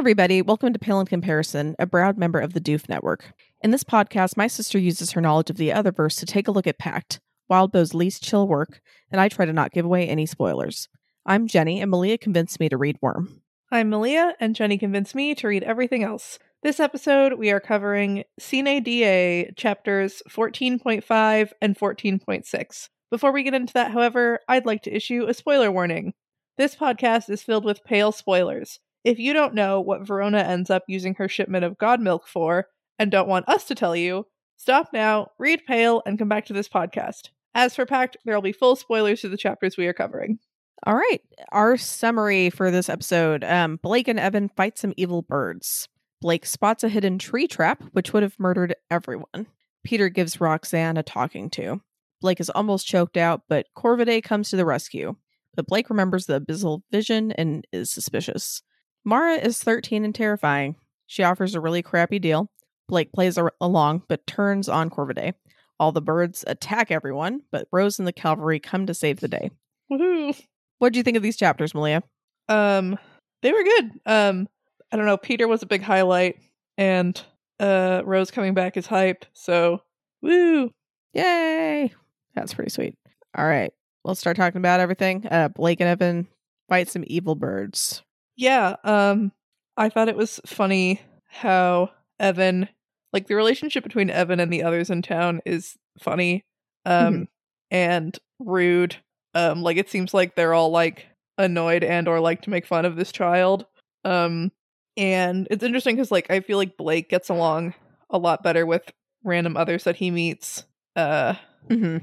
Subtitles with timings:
[0.00, 0.40] Everybody.
[0.40, 3.34] Welcome to Pale in Comparison, a proud member of the Doof Network.
[3.60, 6.66] In this podcast, my sister uses her knowledge of the Otherverse to take a look
[6.66, 7.20] at Pact,
[7.50, 8.80] Wildbow's least chill work,
[9.12, 10.88] and I try to not give away any spoilers.
[11.26, 13.42] I'm Jenny, and Malia convinced me to read Worm.
[13.70, 16.38] I'm Malia, and Jenny convinced me to read everything else.
[16.62, 22.88] This episode, we are covering Sine Die chapters 14.5 and 14.6.
[23.10, 26.14] Before we get into that, however, I'd like to issue a spoiler warning.
[26.56, 28.80] This podcast is filled with pale spoilers.
[29.04, 32.66] If you don't know what Verona ends up using her shipment of god milk for,
[32.98, 34.26] and don't want us to tell you,
[34.56, 37.30] stop now, read Pale, and come back to this podcast.
[37.54, 40.38] As for Pact, there will be full spoilers to the chapters we are covering.
[40.86, 41.20] All right.
[41.52, 45.88] Our summary for this episode um, Blake and Evan fight some evil birds.
[46.20, 49.46] Blake spots a hidden tree trap, which would have murdered everyone.
[49.84, 51.80] Peter gives Roxanne a talking to.
[52.20, 55.16] Blake is almost choked out, but Corvidae comes to the rescue.
[55.54, 58.62] But Blake remembers the abyssal vision and is suspicious.
[59.04, 60.76] Mara is 13 and terrifying.
[61.06, 62.50] She offers a really crappy deal.
[62.88, 65.34] Blake plays ar- along, but turns on Corvidae.
[65.78, 69.50] All the birds attack everyone, but Rose and the cavalry come to save the day.
[69.90, 70.38] Woohoo!
[70.78, 72.02] What do you think of these chapters, Malia?
[72.48, 72.98] Um,
[73.42, 73.90] they were good.
[74.06, 74.48] Um,
[74.92, 75.16] I don't know.
[75.16, 76.38] Peter was a big highlight,
[76.76, 77.20] and
[77.58, 79.24] uh, Rose coming back is hype.
[79.32, 79.82] So,
[80.20, 80.70] woo!
[81.14, 81.92] Yay!
[82.34, 82.96] That's pretty sweet.
[83.36, 83.72] All right,
[84.04, 85.26] we'll start talking about everything.
[85.30, 86.28] Uh, Blake and Evan
[86.68, 88.02] fight some evil birds.
[88.40, 88.76] Yeah.
[88.84, 89.32] Um,
[89.76, 92.68] I thought it was funny how Evan,
[93.12, 96.44] like the relationship between Evan and the others in town, is funny,
[96.86, 97.28] um, Mhm.
[97.70, 98.96] and rude.
[99.34, 101.06] Um, like it seems like they're all like
[101.38, 103.66] annoyed and or like to make fun of this child.
[104.04, 104.52] Um,
[104.96, 107.74] and it's interesting because like I feel like Blake gets along
[108.08, 108.90] a lot better with
[109.22, 110.64] random others that he meets.
[110.96, 111.34] Uh,
[111.68, 111.98] Mm-hmm.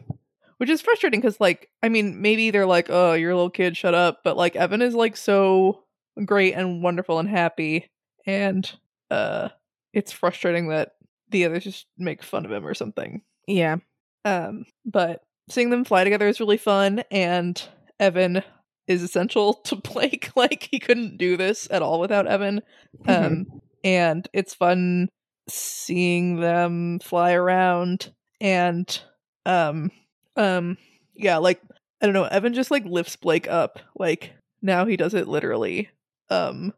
[0.59, 3.76] which is frustrating because like i mean maybe they're like oh you're a little kid
[3.76, 5.83] shut up but like evan is like so
[6.26, 7.89] great and wonderful and happy
[8.26, 8.72] and
[9.11, 9.50] uh
[9.94, 10.94] it's frustrating that
[11.30, 13.78] the others just make fun of him or something Yeah.
[14.26, 17.61] um but seeing them fly together is really fun and
[18.00, 18.44] evan
[18.88, 22.61] is essential to blake like he couldn't do this at all without evan
[23.06, 23.26] Mhm.
[23.26, 25.08] um and it's fun
[25.48, 28.11] seeing them fly around
[28.42, 29.02] and
[29.45, 29.92] um
[30.36, 30.77] um
[31.16, 31.61] yeah like
[32.02, 35.89] i don't know evan just like lifts blake up like now he does it literally
[36.30, 36.73] um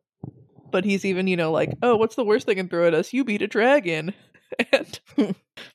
[0.72, 3.14] but he's even you know like oh what's the worst they can throw at us?
[3.14, 4.14] You beat a dragon.
[4.74, 5.00] And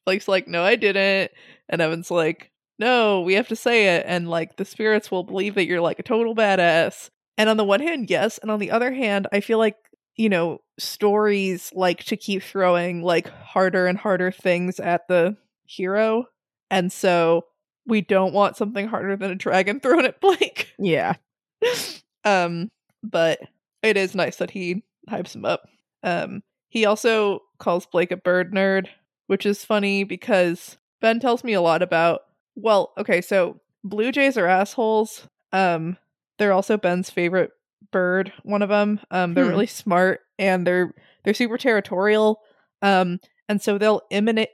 [0.04, 1.30] blake's like no i didn't.
[1.68, 4.04] And evan's like no we have to say it.
[4.04, 7.08] And like the spirits will believe that you're like a total badass.
[7.38, 9.76] And on the one hand yes and on the other hand i feel like
[10.16, 15.36] you know stories like to keep throwing like harder and harder things at the
[15.66, 16.24] hero.
[16.70, 17.44] And so
[17.86, 20.72] we don't want something harder than a dragon thrown at blake.
[20.78, 21.14] Yeah.
[22.24, 22.70] um
[23.02, 23.38] but
[23.84, 25.68] it is nice that he hypes him up.
[26.02, 28.88] Um he also calls blake a bird nerd
[29.28, 32.22] which is funny because ben tells me a lot about
[32.56, 35.28] well okay so blue jays are assholes.
[35.52, 35.96] Um
[36.38, 37.52] they're also ben's favorite
[37.92, 39.50] bird one of them um they're Hmm.
[39.50, 40.92] really smart and they're
[41.24, 42.40] they're super territorial.
[42.82, 44.48] Um and so they'll imitate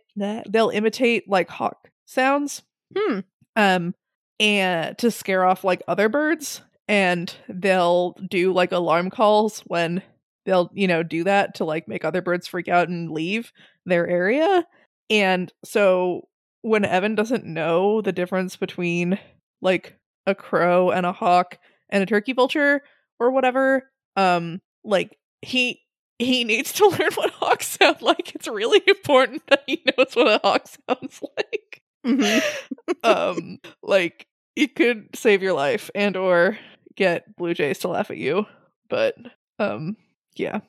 [0.48, 2.62] they'll imitate like hawk sounds.
[2.96, 3.20] Hmm.
[3.56, 3.94] um
[4.40, 10.02] and to scare off like other birds and they'll do like alarm calls when
[10.46, 13.52] they'll you know do that to like make other birds freak out and leave
[13.86, 14.66] their area.
[15.10, 16.28] And so
[16.62, 19.18] when evan doesn't know the difference between
[19.62, 19.96] like
[20.26, 21.58] a crow and a hawk
[21.90, 22.82] and a turkey vulture
[23.18, 25.80] or whatever um like he
[26.18, 28.34] he needs to learn what hawks sound like.
[28.34, 31.82] It's really important that he knows what a hawk sounds like.
[32.06, 32.42] Mhm.
[33.04, 34.26] um like
[34.56, 36.58] it could save your life and or
[36.96, 38.46] get blue jays to laugh at you
[38.88, 39.14] but
[39.58, 39.96] um
[40.36, 40.60] yeah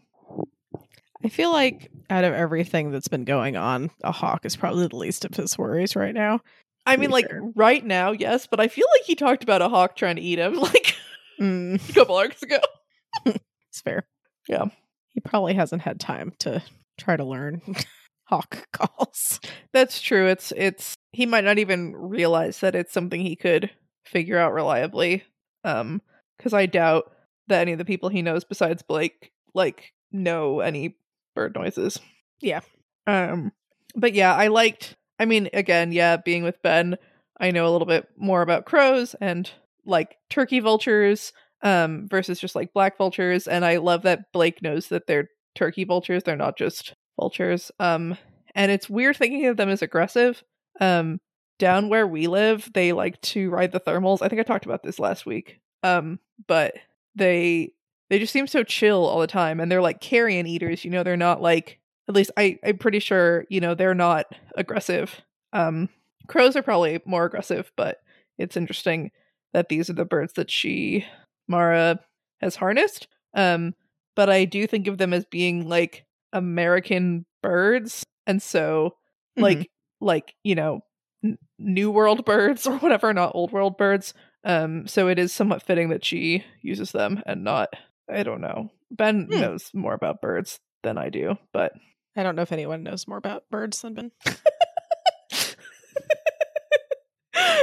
[1.23, 4.95] I feel like out of everything that's been going on, a hawk is probably the
[4.95, 6.39] least of his worries right now.
[6.88, 7.41] i mean like fair.
[7.56, 10.39] right now yes but i feel like he talked about a hawk trying to eat
[10.39, 10.95] him like
[11.39, 12.57] Mm, a couple arcs ago
[13.25, 14.03] it's fair.
[14.47, 14.65] Yeah.
[15.09, 16.62] He probably hasn't had time to
[17.00, 17.62] try to learn
[18.25, 19.39] hawk calls.
[19.74, 23.69] that's true it's it's he might not even realize that it's something he could
[24.06, 25.24] figure out reliably
[25.63, 26.01] um
[26.41, 27.11] because i doubt
[27.47, 30.95] that any of the people he knows besides blake like know any
[31.35, 31.99] bird noises
[32.41, 32.61] Yeah.
[33.07, 33.51] um
[33.95, 36.97] but yeah i liked i mean again yeah being with ben
[37.39, 39.49] i know a little bit more about crows and
[39.85, 41.33] like turkey vultures
[41.63, 45.83] um versus just like black vultures and i love that blake knows that they're turkey
[45.83, 48.17] vultures they're not just vultures um
[48.55, 50.43] and it's weird thinking of them as aggressive
[50.79, 51.19] um
[51.59, 54.81] down where we live they like to ride the thermals i think i talked about
[54.83, 56.75] this last week um but
[57.16, 57.72] they
[58.10, 61.04] they just seem so chill all the time and they're like carrion eaters, you know,
[61.04, 61.80] they're not like
[62.10, 64.25] at least I I'm pretty sure, you know, they're not
[64.56, 65.22] aggressive.
[65.54, 65.89] Um
[66.28, 67.98] crows are probably more aggressive, but
[68.38, 69.12] it's interesting
[69.54, 71.06] that these are the birds that she
[71.48, 72.00] Mara
[72.42, 73.07] has harnessed.
[73.36, 73.74] Um
[74.16, 78.95] but I do think of them as being like American birds and so
[79.38, 79.42] Mhm.
[79.44, 80.81] like like, you know,
[81.24, 84.13] n- new world birds or whatever, not old world birds.
[84.43, 87.69] Um so it is somewhat fitting that she uses them and not
[88.09, 88.71] I don't know.
[88.89, 89.39] Ben Hmm.
[89.39, 91.73] knows more about birds than I do, but
[92.15, 94.11] I don't know if anyone knows more about birds than Ben.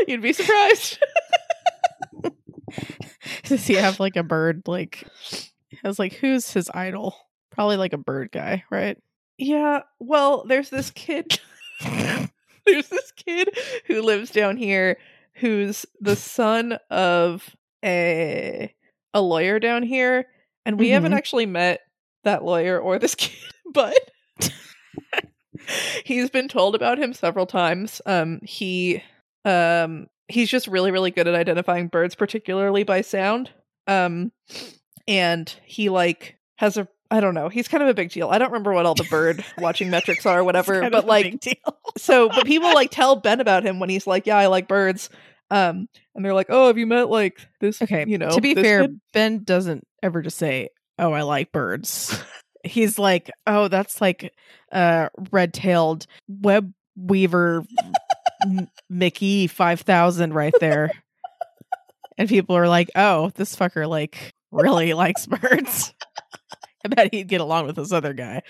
[0.07, 0.99] you'd be surprised.
[3.45, 4.63] Does he have like a bird?
[4.67, 5.07] Like,
[5.83, 7.15] has like who's his idol?
[7.51, 8.97] Probably like a bird guy, right?
[9.37, 11.39] Yeah, well, there's this kid.
[12.67, 13.51] there's this kid
[13.87, 14.99] who lives down here
[15.41, 18.73] who's the son of a
[19.15, 20.27] a lawyer down here,
[20.67, 21.17] and we haven't Mhm.
[21.17, 21.81] actually met
[22.25, 23.37] that lawyer or this kid,
[23.73, 23.97] but
[26.05, 28.01] he's been told about him several times.
[28.07, 29.03] Um he
[29.45, 33.51] um he's just really really good at identifying birds particularly by sound.
[33.87, 34.33] Um
[35.07, 37.49] and he like has a I don't know.
[37.49, 38.29] He's kind of a big deal.
[38.29, 41.43] I don't remember what all the bird watching metrics are or whatever, but like
[41.97, 45.09] so but people like tell Ben about him when he's like, "Yeah, I like birds."
[45.51, 48.55] Um and they're like, "Oh, have you met like this Okay, you know, to be
[48.55, 50.69] fair, kid?" Ben doesn't ever just say,
[50.99, 52.19] "Oh, I like birds."
[52.65, 54.33] He's like, "Oh, that's like
[54.73, 57.65] uh red-tailed web weaver
[58.45, 60.91] M- Mickey 5000 right there."
[62.19, 65.95] and people are like, "Oh, this fucker like really likes birds."
[66.85, 68.43] I bet he'd get along with this other guy.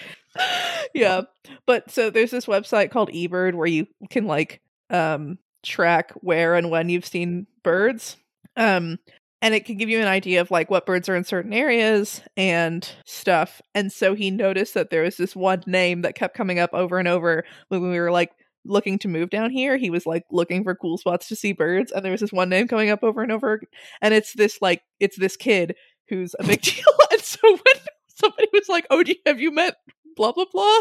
[0.95, 1.23] yeah.
[1.67, 4.61] But so there's this website called eBird where you can like
[4.91, 8.17] um track where and when you've seen birds.
[8.57, 8.99] Um
[9.41, 12.23] and it can give you an idea of like what birds are in certain areas
[12.37, 13.63] and stuff.
[13.73, 16.99] And so he noticed that there was this one name that kept coming up over
[16.99, 18.33] and over when we were like
[18.65, 19.77] looking to move down here.
[19.77, 22.49] He was like looking for cool spots to see birds and there was this one
[22.49, 23.61] name coming up over and over
[24.03, 25.77] and it's this like it's this kid
[26.09, 26.85] who's a big deal.
[27.13, 29.77] And so when somebody was like, "Oh, do you, have you met
[30.17, 30.81] blah blah blah?"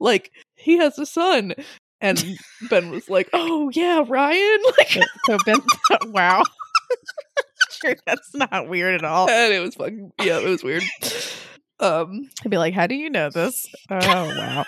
[0.00, 1.54] Like he has a son,
[2.00, 2.22] and
[2.70, 5.58] Ben was like, "Oh yeah, Ryan." Like, So, Ben,
[6.12, 6.42] wow.
[7.70, 9.28] sure, that's not weird at all.
[9.30, 10.82] and it was fucking yeah, it was weird.
[11.80, 14.64] Um, I'd be like, "How do you know this?" Oh wow.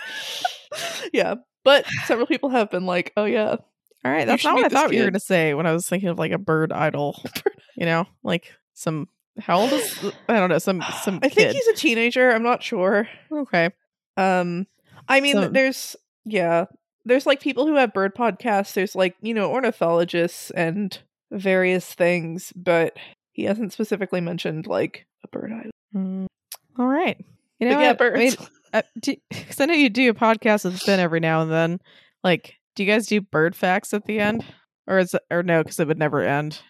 [1.12, 1.34] yeah,
[1.64, 3.56] but several people have been like, "Oh yeah,
[4.04, 5.88] All right, that's not what I thought you were going to say when I was
[5.88, 7.22] thinking of like a bird idol.
[7.76, 9.08] you know, like some.
[9.40, 10.12] How old is?
[10.28, 10.58] I don't know.
[10.58, 11.16] Some some.
[11.22, 11.54] I think kid.
[11.54, 12.30] he's a teenager.
[12.30, 13.70] I'm not sure." okay.
[14.16, 14.66] Um,
[15.08, 16.64] I mean, So- there's yeah,
[17.08, 18.74] there's like people who have bird podcasts.
[18.74, 20.96] There's like you know ornithologists and
[21.30, 22.96] various things, but
[23.32, 25.70] he hasn't specifically mentioned like a bird idol.
[25.94, 26.26] Mm,
[26.78, 27.16] all right.
[27.58, 28.02] You know, yeah, what?
[28.02, 28.50] I mean, birds.
[28.72, 29.16] uh, do,
[29.58, 31.80] I know you do a podcast with Ben every now and then.
[32.22, 34.44] Like, do you guys do bird facts at the end,
[34.86, 35.62] or is it, or no?
[35.62, 36.60] Because it would never end.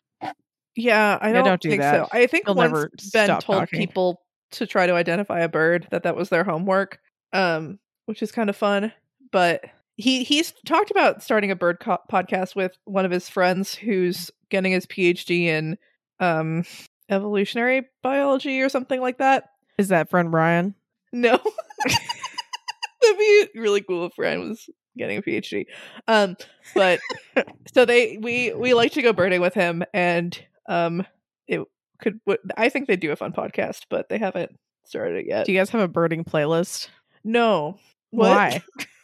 [0.77, 2.07] yeah, I don't, don't do think that.
[2.07, 2.09] so.
[2.13, 3.79] I think He'll once never Ben told talking.
[3.79, 7.01] people to try to identify a bird that that was their homework,
[7.33, 8.93] um, which is kind of fun.
[9.31, 9.65] But
[9.99, 14.31] he he's talked about starting a bird co- podcast with one of his friends who's
[14.49, 15.77] getting his PhD in
[16.21, 16.65] um
[17.11, 19.51] evolutionary biology or something like that.
[19.77, 20.75] Is that friend Ryan?
[21.13, 21.39] No.
[23.03, 25.67] That'd be really cool if Ryan was getting a PhD.
[26.07, 26.37] Um,
[26.75, 27.01] but
[27.75, 30.39] so they we we like to go birding with him, and
[30.69, 31.07] um,
[31.47, 31.61] it
[32.01, 32.21] could.
[32.27, 35.47] w- I think they do a fun podcast, but they haven't started it yet.
[35.47, 36.89] Do you guys have a birding playlist?
[37.25, 37.79] no.
[38.11, 38.31] What?
[38.31, 38.63] Why?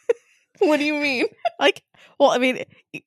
[0.59, 1.25] what do you mean?
[1.59, 1.83] like
[2.19, 2.63] well i mean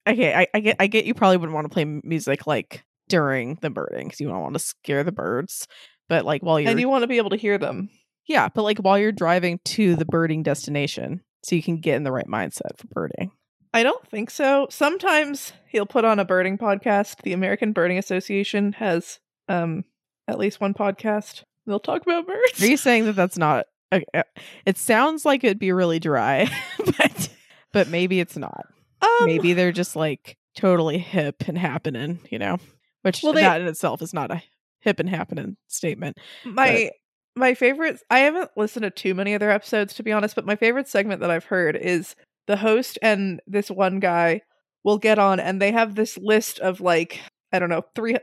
[0.06, 3.58] okay I, I get i get you probably wouldn't want to play music like during
[3.62, 5.66] the birding because you don't want to scare the birds
[6.08, 7.88] but like while you're And you want to be able to hear them.
[8.26, 12.02] yeah but like while you're driving to the birding destination so you can get in
[12.04, 13.30] the right mindset for birding
[13.74, 14.66] I don't think so.
[14.70, 17.20] Sometimes he'll put on a birding podcast.
[17.22, 19.84] The American Birding Association has um
[20.26, 21.44] at least one podcast.
[21.66, 22.62] They'll talk about birds.
[22.62, 24.22] are you saying that that's not okay, uh,
[24.64, 26.50] it sounds like it'd be really dry
[26.98, 27.28] but
[27.72, 28.66] but maybe it's not.
[29.00, 32.58] Um, maybe they're just like totally hip and happening you know
[33.02, 34.42] which Well, they- that in itself is not a
[34.80, 36.90] hip and happening statement my
[37.36, 40.56] my favorite i haven't listened to too many other episodes to be honest but my
[40.56, 42.16] favorite segment that i've heard is
[42.48, 44.40] the host and this one guy
[44.82, 47.20] will get on and they have this list of like
[47.52, 48.16] i don't know three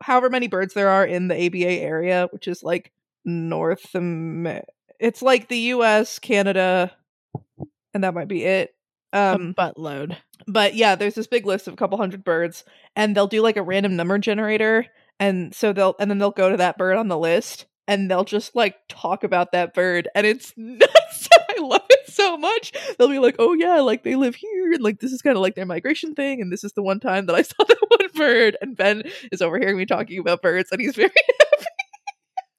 [0.00, 2.92] however many birds there are in the aba area which is like
[3.26, 4.62] north Am-
[4.98, 6.90] it's like the us canada
[7.92, 8.74] and that might be it
[9.14, 10.16] um a buttload
[10.46, 12.64] but yeah, there's this big list of a couple hundred birds,
[12.96, 14.86] and they'll do like a random number generator,
[15.18, 18.24] and so they'll and then they'll go to that bird on the list, and they'll
[18.24, 21.28] just like talk about that bird and it's nuts.
[21.56, 22.72] I love it so much.
[22.98, 25.42] They'll be like, "Oh yeah, like they live here and like this is kind of
[25.42, 28.10] like their migration thing and this is the one time that I saw that one
[28.14, 31.10] bird." And Ben is overhearing me talking about birds and he's very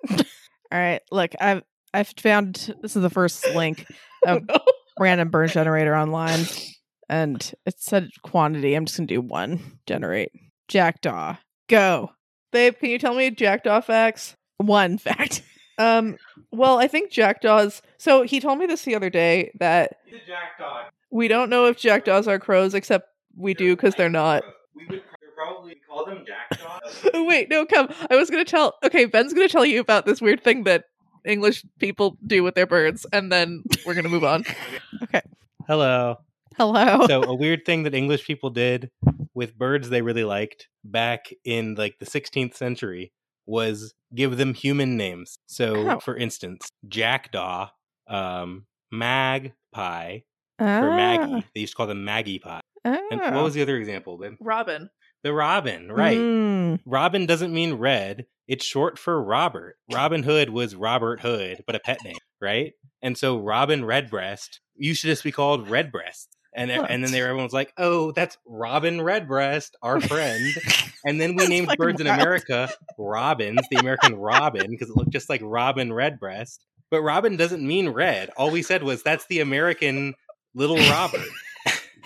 [0.09, 3.85] All right, look, I've I've found this is the first link
[4.25, 4.57] Oh, no.
[5.00, 6.46] Random burn generator online,
[7.10, 8.75] and it said quantity.
[8.75, 10.32] I'm just gonna do one generate
[10.68, 11.36] jackdaw.
[11.68, 12.12] Go
[12.52, 14.36] Babe, can you tell me jackdaw facts?
[14.58, 15.42] one fact.
[15.78, 16.16] Um,
[16.52, 17.82] well, I think jackdaws.
[17.98, 20.84] So he told me this the other day that He's a jackdaw.
[21.12, 24.44] we don't know if jackdaws are crows, except we do because they're not.
[24.74, 25.02] We would
[25.36, 27.10] probably call them jackdaws.
[27.14, 27.90] Wait, no, come.
[28.10, 28.75] I was gonna tell.
[28.86, 30.86] Okay, Ben's gonna tell you about this weird thing that
[31.25, 34.44] English people do with their birds, and then we're gonna move on.
[35.03, 35.22] Okay.
[35.67, 36.15] Hello.
[36.58, 37.05] Hello.
[37.08, 38.89] So a weird thing that English people did
[39.34, 43.12] with birds they really liked back in like the 16th century
[43.46, 45.38] was give them human names.
[45.48, 46.00] So Oh.
[46.00, 47.70] for instance, jackdaw,
[48.08, 50.20] um, magpie
[50.60, 51.46] Ah, for Maggie.
[51.53, 52.62] They used to call them Maggie pie.
[52.86, 53.36] And ah.
[53.36, 54.17] what was the other example?
[54.17, 54.89] The, Robin.
[55.25, 56.20] The robin, right?
[56.20, 56.79] Mm.
[56.86, 58.27] Robin doesn't mean red.
[58.48, 59.75] It's short for Robert.
[59.91, 62.74] Robin Hood was Robert Hood, but a pet name, right?
[63.01, 66.38] And so Robin Redbreast, you should just be called Redbreast.
[66.55, 70.46] And and then they, were, everyone was like, "Oh, that's Robin Redbreast, our friend."
[71.08, 72.08] And then we named birds in.
[72.08, 72.67] America
[72.98, 76.65] robins, the American robin, because it looked just like Robin Redbreast.
[76.89, 78.32] But robin doesn't mean red.
[78.38, 80.15] All we said was that's the American
[80.55, 81.27] little Robert.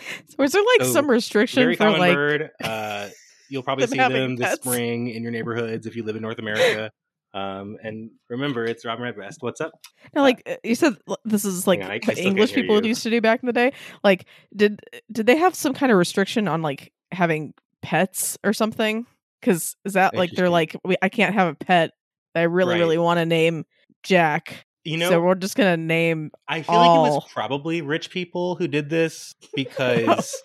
[0.29, 2.49] So was there like So, some restriction Very for common like bird.
[2.63, 3.09] Uh,
[3.49, 4.61] you'll probably see them this pets?
[4.61, 6.91] spring in your neighborhoods if you live in North America.
[7.33, 9.37] Um, and remember, it's Robin Redbreast.
[9.41, 9.71] What's up?
[10.15, 12.87] no, like uh, you said this is like on, I- I what English people you.
[12.89, 13.73] used to do back in the day.
[14.03, 14.25] Like
[14.55, 14.79] did
[15.11, 17.53] did they have some kind of restriction on like having
[17.83, 19.05] pets or something?
[19.43, 21.91] Cuz is that like they're like we, I can't have a pet
[22.35, 22.79] I really Right.
[22.79, 23.65] really want to name
[24.03, 24.65] Jack.
[24.85, 28.09] You know, so we're just going to name I feel like it was probably rich
[28.09, 30.35] people who did this because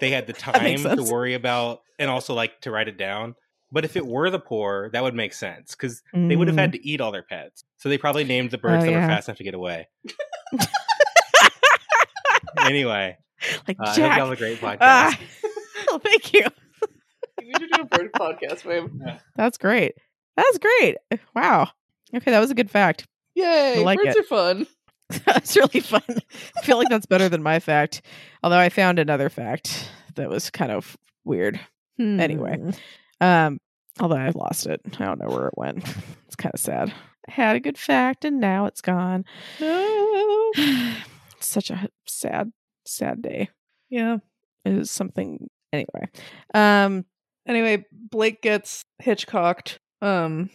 [0.00, 3.34] they had the time to worry about and also like to write it down.
[3.72, 6.72] But if it were the poor, that would make sense because they would have had
[6.72, 7.64] to eat all their pets.
[7.78, 9.00] So they probably named the birds Oh, that yeah.
[9.06, 9.88] were fast enough to get away.
[12.60, 14.18] anyway, Mm, like uh, I hope Jack.
[14.18, 14.76] y'all have a great podcast.
[14.82, 15.18] Ah.
[15.90, 16.44] oh, thank you.
[17.40, 18.88] You need to do a bird podcast, babe.
[19.34, 19.94] That's great.
[20.36, 20.96] That's great.
[21.34, 21.70] Wow.
[22.14, 23.06] Okay, that was a good fact.
[23.34, 23.80] Yay!
[23.80, 24.20] I like birds it.
[24.20, 24.66] are fun.
[25.26, 26.02] that's really fun.
[26.56, 28.02] I feel like that's better than my fact.
[28.42, 31.60] Although I found another fact that was kind of weird.
[31.98, 32.56] Anyway.
[32.56, 32.70] Hmm.
[33.20, 33.60] Um,
[34.00, 34.80] although I've lost it.
[34.98, 35.84] I don't know where it went.
[36.26, 36.94] It's kind of sad.
[37.28, 39.26] I had a good fact and now it's gone.
[39.60, 40.50] No.
[40.56, 42.52] it's such a sad,
[42.86, 43.50] sad day.
[43.90, 44.16] Yeah.
[44.64, 46.08] It was something anyway.
[46.54, 47.04] Um
[47.46, 49.80] Anyway, Blake gets hitchcocked.
[50.00, 50.50] Um.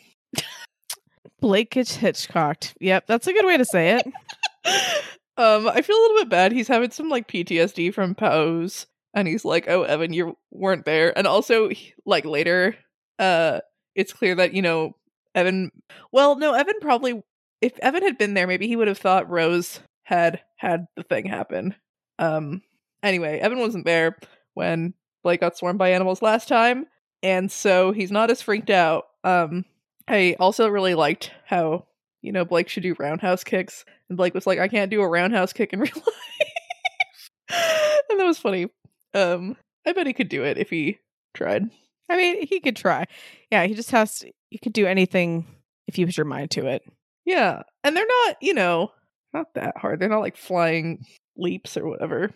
[1.39, 2.75] Blake gets hitchcocked.
[2.79, 4.05] Yep, that's a good way to say it.
[5.37, 6.51] um, I feel a little bit bad.
[6.51, 11.17] He's having some like PTSD from Pose, and he's like, "Oh, Evan, you weren't there."
[11.17, 11.69] And also,
[12.05, 12.75] like later,
[13.19, 13.61] uh,
[13.95, 14.95] it's clear that you know
[15.35, 15.71] Evan.
[16.11, 17.21] Well, no, Evan probably.
[17.61, 21.25] If Evan had been there, maybe he would have thought Rose had had the thing
[21.25, 21.75] happen.
[22.19, 22.61] Um.
[23.03, 24.17] Anyway, Evan wasn't there
[24.53, 24.93] when
[25.23, 26.87] Blake got swarmed by animals last time,
[27.23, 29.05] and so he's not as freaked out.
[29.23, 29.65] Um.
[30.07, 31.85] I also really liked how
[32.21, 35.07] you know Blake should do roundhouse kicks and Blake was like, I can't do a
[35.07, 37.29] roundhouse kick in real life.
[38.09, 38.67] and that was funny.
[39.13, 40.99] Um, I bet he could do it if he
[41.33, 41.69] tried.
[42.09, 43.05] I mean, he could try.
[43.51, 45.45] Yeah, he just has to, you could do anything
[45.87, 46.83] if you put your mind to it.
[47.25, 47.63] Yeah.
[47.83, 48.91] And they're not, you know,
[49.33, 49.99] not that hard.
[49.99, 52.31] They're not like flying leaps or whatever.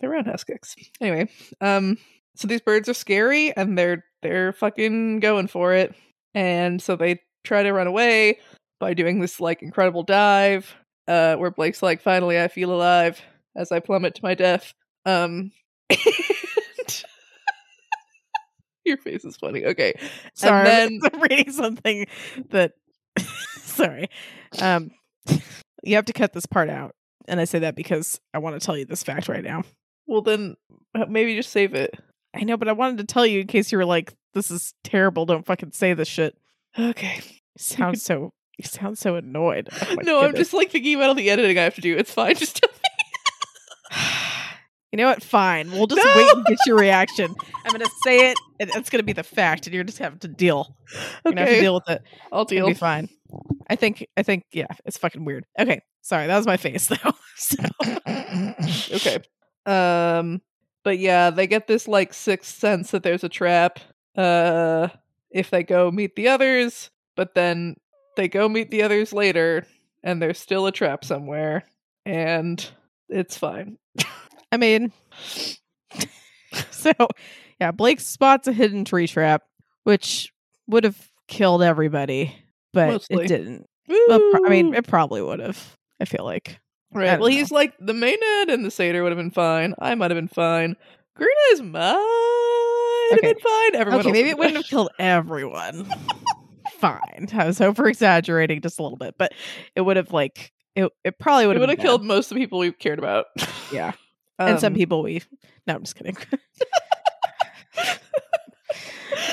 [0.00, 0.76] They're roundhouse kicks.
[1.00, 1.28] Anyway,
[1.60, 1.98] um,
[2.36, 5.94] so these birds are scary and they're they're fucking going for it.
[6.34, 8.38] And so they try to run away
[8.80, 10.74] by doing this like incredible dive,
[11.08, 13.20] uh, where Blake's like, finally I feel alive
[13.56, 14.74] as I plummet to my death.
[15.06, 15.52] Um
[18.84, 19.64] Your face is funny.
[19.66, 19.94] Okay.
[20.34, 22.06] Sorry, then- I'm reading something
[22.50, 22.72] that.
[23.56, 24.08] sorry,
[24.60, 24.90] um,
[25.82, 26.94] you have to cut this part out,
[27.26, 29.62] and I say that because I want to tell you this fact right now.
[30.06, 30.56] Well then
[30.94, 31.98] uh, maybe just save it.
[32.38, 34.72] I know, but I wanted to tell you in case you were like, "This is
[34.84, 35.26] terrible.
[35.26, 36.36] Don't fucking say this shit."
[36.78, 37.20] Okay.
[37.56, 38.30] Sounds so.
[38.58, 39.68] You sound so annoyed.
[39.88, 41.96] Oh no, I'm just like thinking about all the editing I have to do.
[41.96, 42.34] It's fine.
[42.36, 43.96] Just tell me.
[44.90, 45.22] You know what?
[45.22, 45.70] Fine.
[45.70, 46.12] We'll just No!
[46.16, 47.34] wait and get your reaction.
[47.66, 50.28] I'm gonna say it, and it's gonna be the fact, and you're just have to
[50.28, 50.74] deal.
[51.26, 52.02] You're have to Okay, deal with it.
[52.32, 52.66] I'll It'll deal.
[52.68, 53.10] be fine.
[53.68, 54.06] I think.
[54.16, 54.44] I think.
[54.50, 55.44] Yeah, it's fucking weird.
[55.60, 56.26] Okay, sorry.
[56.26, 57.12] That was my face though.
[57.36, 57.58] So,
[58.94, 59.18] okay.
[59.66, 60.40] Um,
[60.88, 63.78] but yeah, they get this like sixth sense that there's a trap.
[64.16, 64.88] Uh,
[65.30, 67.76] if they go meet the others, but then
[68.16, 69.66] they go meet the others later,
[70.02, 71.64] and there's still a trap somewhere,
[72.06, 72.66] and
[73.10, 73.76] it's fine.
[74.50, 74.90] I mean,
[76.70, 76.92] so
[77.60, 79.42] yeah, Blake spots a hidden tree trap,
[79.84, 80.32] which
[80.68, 82.34] would have killed everybody,
[82.72, 83.26] but Mostly.
[83.26, 83.68] it didn't.
[83.86, 85.76] Well, pro- I mean, it probably would have.
[86.00, 86.58] I feel like.
[86.92, 87.20] Right.
[87.20, 87.36] Well, know.
[87.36, 89.74] he's like the Maynard and the Satyr would have been fine.
[89.78, 90.74] I might have been fine.
[91.16, 93.32] Green Eyes might have Okay.
[93.32, 93.74] been fine.
[93.80, 95.86] Everyone okay, maybe it wouldn't have killed everyone.
[96.78, 99.32] Fine, I was over exaggerating just a little bit, but
[99.74, 100.88] it would have like it.
[101.02, 103.26] It probably would It would have have killed most of the people we cared about.
[103.72, 103.92] Yeah,
[104.38, 105.22] and some Um, people we.
[105.66, 106.16] No, I'm just kidding.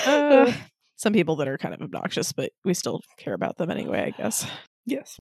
[0.08, 0.52] Uh,
[0.98, 4.02] some people that are kind of obnoxious, but we still care about them anyway.
[4.02, 4.48] I guess.
[4.86, 5.20] Yes.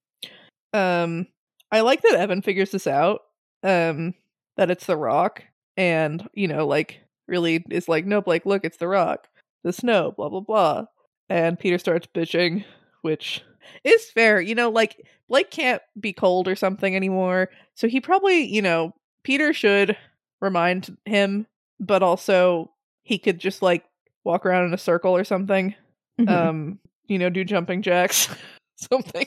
[0.73, 1.27] Um
[1.75, 3.23] I like that Evan figures this out.
[3.63, 4.15] Um
[4.57, 5.43] that it's the rock
[5.77, 9.27] and, you know, like really is like, no, Blake, look, it's the rock.
[9.65, 10.85] The snow, blah blah blah.
[11.29, 12.65] And Peter starts bitching,
[13.03, 13.43] which
[13.83, 14.41] is fair.
[14.41, 17.51] You know, like Blake can't be cold or something anymore.
[17.75, 19.97] So he probably, you know, Peter should
[20.41, 21.47] remind him,
[21.81, 22.71] but also
[23.03, 23.85] he could just like
[24.25, 25.75] walk around in a circle or something
[26.21, 26.29] Mhm.
[26.29, 26.79] um
[27.09, 28.29] you know do jumping jacks
[28.77, 29.27] something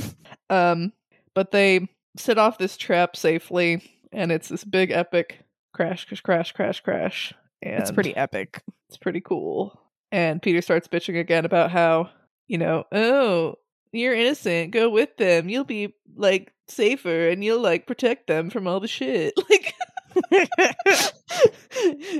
[0.50, 0.92] um
[1.38, 3.80] but they set off this trap safely
[4.10, 8.60] and it's this big epic crash crash crash crash crash and it's pretty epic.
[8.88, 9.80] it's pretty cool
[10.10, 12.10] and peter starts bitching again about how
[12.48, 13.54] you know oh
[13.92, 18.66] you're innocent go with them you'll be like safer and you'll like protect them from
[18.66, 19.74] all the shit like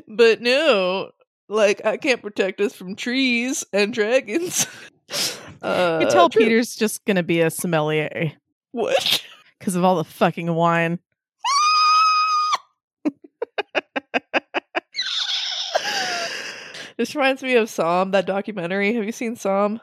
[0.07, 1.11] but no,
[1.49, 4.69] like I can't protect us from trees and dragons.
[5.61, 6.43] Uh, you tell true.
[6.45, 8.33] Peter's just gonna be a sommelier
[8.79, 9.23] what?
[9.59, 10.99] because of all the fucking wine.
[16.97, 18.95] this reminds me of Somm, that documentary.
[18.95, 19.81] Have you seen Somm?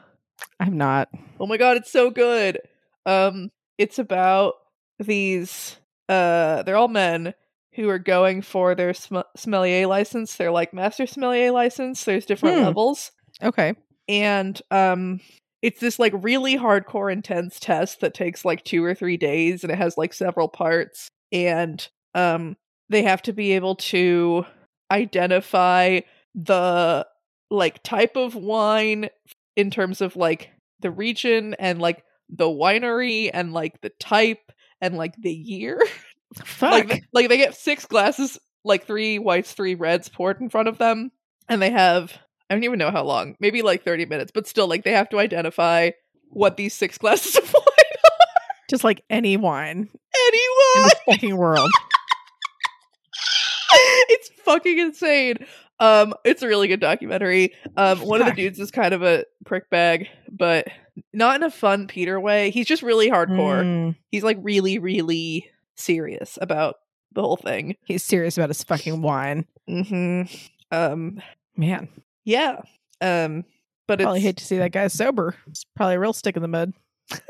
[0.60, 1.08] I'm not.
[1.40, 2.58] Oh my god, it's so good.
[3.06, 4.54] Um, it's about
[4.98, 5.76] these.
[6.08, 7.34] Uh, they're all men
[7.74, 10.36] who are going for their sm- sommelier license.
[10.36, 12.04] They're like master sommelier license.
[12.04, 12.64] There's different Hmm.
[12.64, 13.12] levels.
[13.42, 13.74] Okay.
[14.08, 15.20] and um
[15.62, 19.72] it's this like really hardcore intense test that takes like 2 or 3 days and
[19.72, 22.56] it has like several parts and um
[22.88, 24.44] they have to be able to
[24.90, 26.00] identify
[26.34, 27.06] the
[27.50, 29.08] like type of wine
[29.56, 34.96] in terms of like the region and like the winery and like the type and
[34.96, 35.80] like the year
[36.44, 36.70] Fuck.
[36.70, 40.78] like like they get six glasses like three whites three reds poured in front of
[40.78, 41.10] them
[41.48, 42.12] and they have
[42.50, 45.08] i don't even know how long maybe like 30 minutes but still like they have
[45.10, 45.90] to identify
[46.30, 47.64] what these six glasses of wine
[48.04, 48.26] are.
[48.68, 49.78] just like any wine.
[49.78, 49.88] In
[50.28, 50.90] anyone.
[50.90, 51.70] the fucking world.
[53.72, 55.36] it's fucking insane.
[55.78, 57.54] Um it's a really good documentary.
[57.76, 60.66] Um one of the dudes is kind of a prick bag but
[61.12, 62.50] not in a fun peter way.
[62.50, 63.62] He's just really hardcore.
[63.62, 66.76] Mm, he's like really really serious about
[67.12, 67.76] the whole thing.
[67.84, 69.46] He's serious about his fucking wine.
[69.68, 70.22] hmm
[70.70, 71.20] um
[71.58, 71.88] Man,
[72.26, 72.60] Yeah.
[73.00, 73.44] Um
[73.88, 75.34] but probably hate to see that guy sober.
[75.46, 76.72] It's probably a real stick in the mud.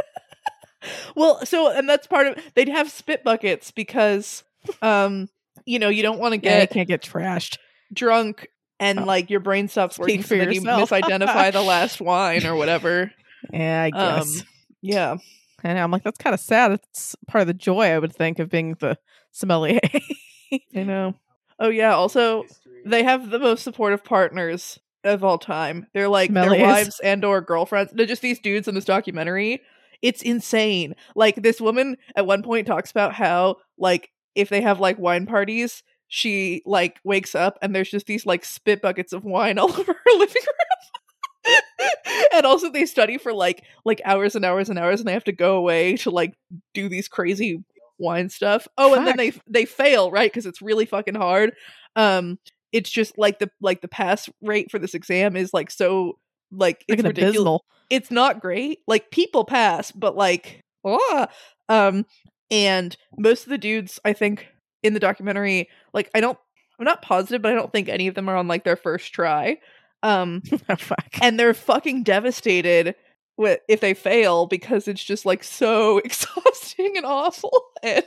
[1.14, 4.42] well, so and that's part of they'd have spit buckets because
[4.82, 5.28] um
[5.64, 7.58] you know, you don't want to Yeah, you get can't get trashed.
[7.92, 9.04] drunk and Oh.
[9.04, 10.90] like your brain stops working Speak so for then you yourself.
[10.90, 13.10] misidentify the last wine or whatever.
[13.52, 14.40] Yeah, I guess.
[14.40, 14.46] Um
[14.82, 15.16] yeah.
[15.64, 15.70] Know.
[15.82, 16.70] I'm like, that's kind of sad.
[16.72, 18.96] It's part of the joy, I would think, of being the
[19.32, 19.80] sommelier.
[20.52, 21.14] I know.
[21.58, 22.44] Oh yeah, also
[22.84, 25.86] they have the most supportive partners of all time.
[25.94, 27.92] They're like their wives and or girlfriends.
[27.94, 29.62] They're just these dudes in this documentary.
[30.02, 30.94] It's insane.
[31.14, 35.26] Like this woman at one point talks about how like if they have like wine
[35.26, 39.70] parties, she like wakes up and there's just these like spit buckets of wine all
[39.70, 41.52] over her living room.
[42.34, 45.24] and also they study for like like hours and hours and hours and they have
[45.24, 46.34] to go away to like
[46.74, 47.62] do these crazy
[47.98, 48.68] wine stuff.
[48.76, 50.32] Oh, and then they they fail, right?
[50.32, 51.54] Cuz it's really fucking hard.
[51.94, 52.38] Um
[52.76, 56.18] it's just like the like the pass rate for this exam is like so
[56.52, 57.64] like it's Fucking ridiculous abysmal.
[57.88, 58.80] it's not great.
[58.86, 61.28] Like people pass, but like ah,
[61.70, 62.04] um
[62.50, 64.46] and most of the dudes I think
[64.82, 66.38] in the documentary like I don't
[66.78, 69.14] I'm not positive, but I don't think any of them are on like their first
[69.14, 69.56] try.
[70.02, 71.08] Um oh, fuck.
[71.22, 72.94] and they're fucking devastated
[73.38, 78.04] with if they fail because it's just like so exhausting and awful and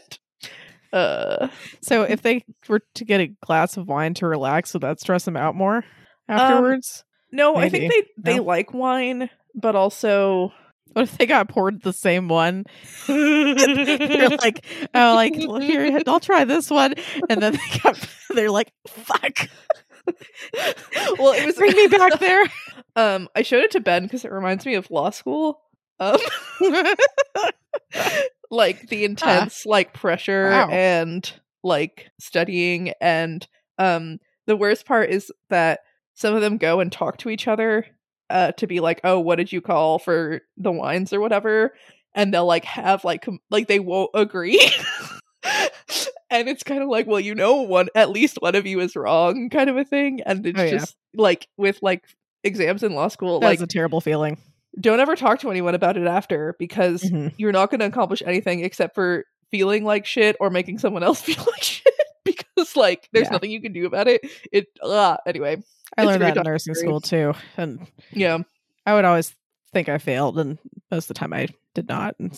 [0.94, 1.48] uh
[1.82, 5.26] So if they were to get a glass of wine to relax, would that stress
[5.26, 5.84] them out more
[6.28, 7.04] afterwards?
[7.32, 8.44] no, I think they they No?
[8.44, 10.52] like wine, but also
[10.94, 12.66] what if they got poured the same one?
[13.08, 16.96] they're like, oh, like well, here, I'll try this one,
[17.30, 19.48] and then they got, they're like, fuck,
[21.20, 22.44] well, it was bring me back there.
[22.96, 25.62] Um, I showed it to Ben because it reminds me of law school.
[26.00, 26.18] Um,
[28.52, 30.70] like the intense like pressure Wow.
[30.70, 31.32] and
[31.64, 35.82] like studying and um the worst part is that
[36.16, 37.86] some of them go and talk to each other
[38.30, 41.74] uh to be like oh what did you call for the wines or whatever
[42.16, 44.60] and they'll like have like com- like they won't agree
[46.32, 48.96] and it's kind of like well you know one at least one of you is
[48.96, 50.72] wrong kind of a thing and it's Oh, yeah.
[50.72, 52.04] just like with like
[52.44, 54.38] exams in law school That's like a terrible feeling.
[54.80, 57.34] Don't ever talk to anyone about it after because Mhm.
[57.38, 61.22] you're not going to accomplish anything except for feeling like shit or making someone else
[61.24, 63.32] feel like shit because like there's Yeah.
[63.34, 65.58] nothing you can do about it it uh, anyway
[65.98, 68.38] I learned that in nursing school too, and yeah
[68.86, 69.36] I would always
[69.74, 70.58] think I failed, and
[70.92, 72.16] most of the time I did not.
[72.20, 72.32] And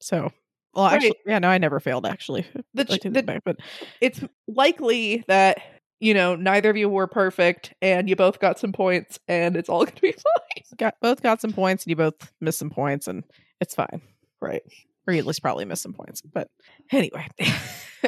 [0.00, 0.32] so,
[0.74, 2.06] well, actually, yeah, no, I never failed.
[2.06, 3.56] Actually, the, ch- the back, but
[4.00, 5.58] it's likely that
[6.00, 9.68] you know neither of you were perfect and you both got some points and it's
[9.68, 12.70] all going to be fine got both got some points, and you both missed some
[12.70, 13.24] points, and
[13.60, 14.00] it's fine.
[14.40, 14.62] right
[15.06, 16.20] Or you at least probably missed some points.
[16.22, 16.48] But
[16.92, 17.26] anyway,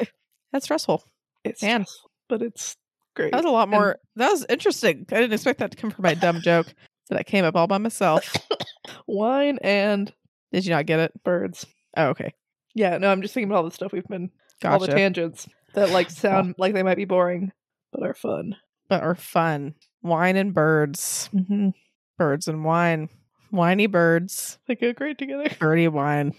[0.53, 1.03] that's stressful.
[1.45, 1.85] it's Man.
[1.85, 2.77] stressful, but it's
[3.17, 3.99] great That was a lot And- more.
[4.17, 5.07] that was interesting.
[5.11, 6.67] I didn't expect that to come from my dumb joke.
[7.09, 8.37] That came up all by myself.
[9.09, 10.13] wine and
[10.53, 11.13] Did you not get it?
[11.25, 12.33] birds Oh, okay.
[12.77, 14.31] yeah no i'm just thinking about all the stuff we've been
[14.65, 17.51] all the tangents that like sound like they might be boring
[17.93, 18.57] but are fun
[18.91, 19.75] but are fun.
[20.03, 21.31] Wine and birds.
[21.33, 21.71] mm-hmm.
[22.19, 23.09] Birds and wine.
[23.51, 24.59] Whiny birds.
[24.69, 26.35] they go great together Birdie wine.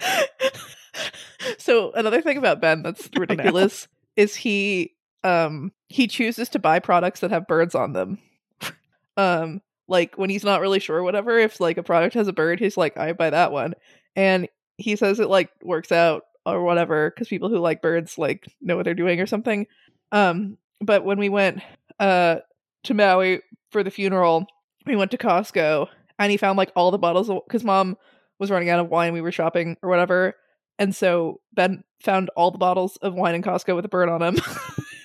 [1.58, 3.86] so another thing about Ben that's ridiculous
[4.16, 8.18] is he um he chooses to buy products that have birds on them.
[9.16, 12.58] Um like when he's not really sure whatever if like a product has a bird
[12.58, 13.74] he's like I buy that one
[14.16, 18.46] and he says it like works out or whatever cuz people who like birds like
[18.60, 19.66] know what they're doing or something.
[20.12, 21.60] Um but when we went
[21.98, 22.36] uh
[22.84, 24.46] to Maui for the funeral
[24.86, 27.96] we went to Costco and he found like all the bottles cuz mom
[28.38, 30.34] was running out of wine we were shopping or whatever
[30.78, 34.20] and so Ben found all the bottles of wine in Costco with a bird on
[34.20, 34.36] them.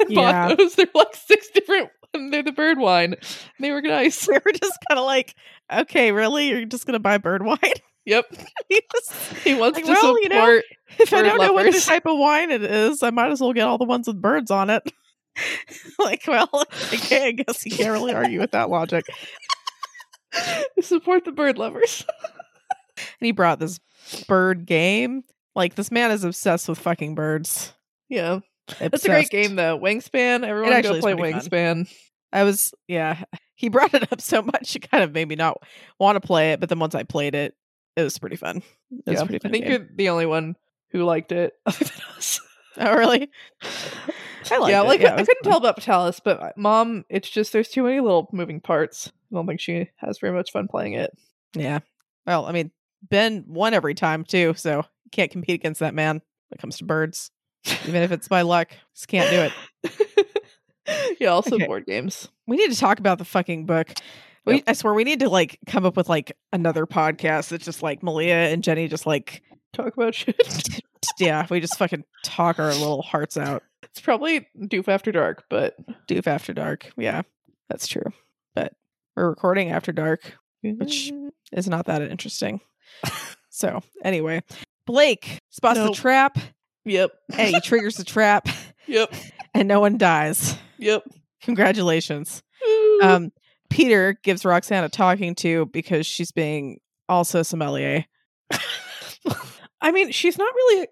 [0.10, 0.48] Yeah.
[0.48, 0.76] bought those.
[0.76, 1.89] They're like six different.
[2.13, 3.15] And they're the bird wine.
[3.60, 4.26] They were nice.
[4.30, 5.36] We were just kind of like,
[5.72, 6.48] okay, really?
[6.48, 7.58] You're just going to buy bird wine?
[8.08, 8.26] Yep.
[9.43, 10.24] He wants Like, to well, support.
[10.24, 10.62] you know,
[11.00, 11.86] if I don't know what lovers.
[11.86, 14.50] type of wine it is, I might as well get all the ones with birds
[14.50, 14.82] on it.
[16.00, 16.50] like, well,
[16.93, 19.06] okay, I guess you can't really argue with that logic.
[20.82, 22.06] support the bird lovers.
[22.98, 23.80] And he brought this
[24.28, 25.24] bird game.
[25.56, 27.74] Like, this man is obsessed with fucking birds.
[28.10, 28.39] yeah.
[28.80, 29.80] That's a great game though.
[29.80, 30.46] Wingspan.
[30.46, 31.89] Everyone go play Wingspan.
[32.34, 33.24] I was, yeah.
[33.56, 35.58] He brought it up so much, it kind of made me not
[36.00, 36.60] want to play it.
[36.60, 37.56] But then once I played it,
[37.98, 38.58] it was pretty fun.
[38.92, 39.22] It was Yeah.
[39.24, 39.72] a pretty I think game.
[39.72, 40.56] you're the only one
[40.92, 42.40] who liked it other than us.
[42.78, 43.30] Oh, really?
[44.50, 44.86] I liked yeah, it.
[44.86, 45.52] like Yeah, it I couldn't fun.
[45.52, 49.12] tell about Patalis, but uh, mom, it's just there's too many little moving parts.
[49.32, 51.12] I don't think she has very much fun playing it.
[51.54, 51.80] Yeah.
[52.26, 56.16] Well, I mean, Ben won every time too, so you can't compete against that man
[56.16, 57.32] when it comes to birds.
[57.88, 59.50] Even if it's by luck, just can't do
[59.90, 61.18] it.
[61.20, 61.66] yeah, also Okay.
[61.66, 62.30] board games.
[62.46, 63.90] We need to talk about the fucking book.
[64.48, 64.64] We, Yep.
[64.68, 68.02] I swear, we need to like come up with like another podcast that's just like
[68.02, 70.36] Malia and Jenny just like, Talk about shit.
[71.20, 73.62] yeah, we just fucking talk our little hearts out.
[73.84, 75.76] it's probably Doof After Dark, but
[76.08, 76.90] Doof after dark.
[76.98, 77.22] Yeah,
[77.70, 78.12] that's true.
[78.56, 78.74] But
[79.16, 80.34] we're recording after dark,
[80.64, 81.12] Which-
[81.52, 82.62] is not that interesting.
[83.50, 84.42] so anyway,
[84.88, 85.96] Blake spots Nope.
[85.96, 86.38] the trap
[86.86, 87.12] Yep.
[87.38, 88.48] and he triggers the trap
[88.88, 89.14] Yep.
[89.54, 90.56] and no one dies.
[90.80, 91.04] Yep.
[91.42, 92.42] Congratulations.
[93.04, 93.32] Um,
[93.70, 98.06] Peter gives Roxanne a talking to because she's being also sommelier.
[99.82, 100.88] I mean, she's not really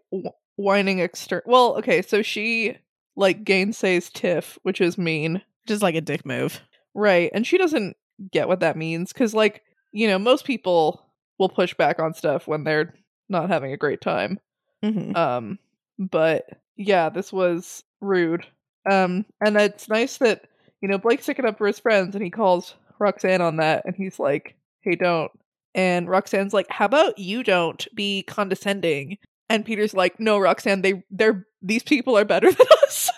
[0.56, 1.44] whining external.
[1.46, 2.78] Well, okay, so she
[3.16, 6.62] like gainsays Tiff, which is mean, Just like a dick move.
[6.94, 7.32] right?
[7.34, 7.96] And she doesn't
[8.32, 11.06] get what that means because, like, you know, most people
[11.40, 12.94] will push back on stuff when they're
[13.30, 14.40] not having a great time.
[14.84, 15.16] Mm-hmm.
[15.16, 15.60] Um,
[15.98, 16.46] but
[16.78, 18.46] yeah, this was rude.
[18.90, 20.46] Um, and it's nice that
[20.86, 23.96] you know Blake's sticking up for his friends, and he calls Roxanne on that, and
[23.96, 25.32] he's like, "Hey, don't."
[25.74, 29.18] And Roxanne's like, "How about you don't be condescending?"
[29.50, 33.10] And Peter's like, "No, Roxanne, they they're these people are better than us."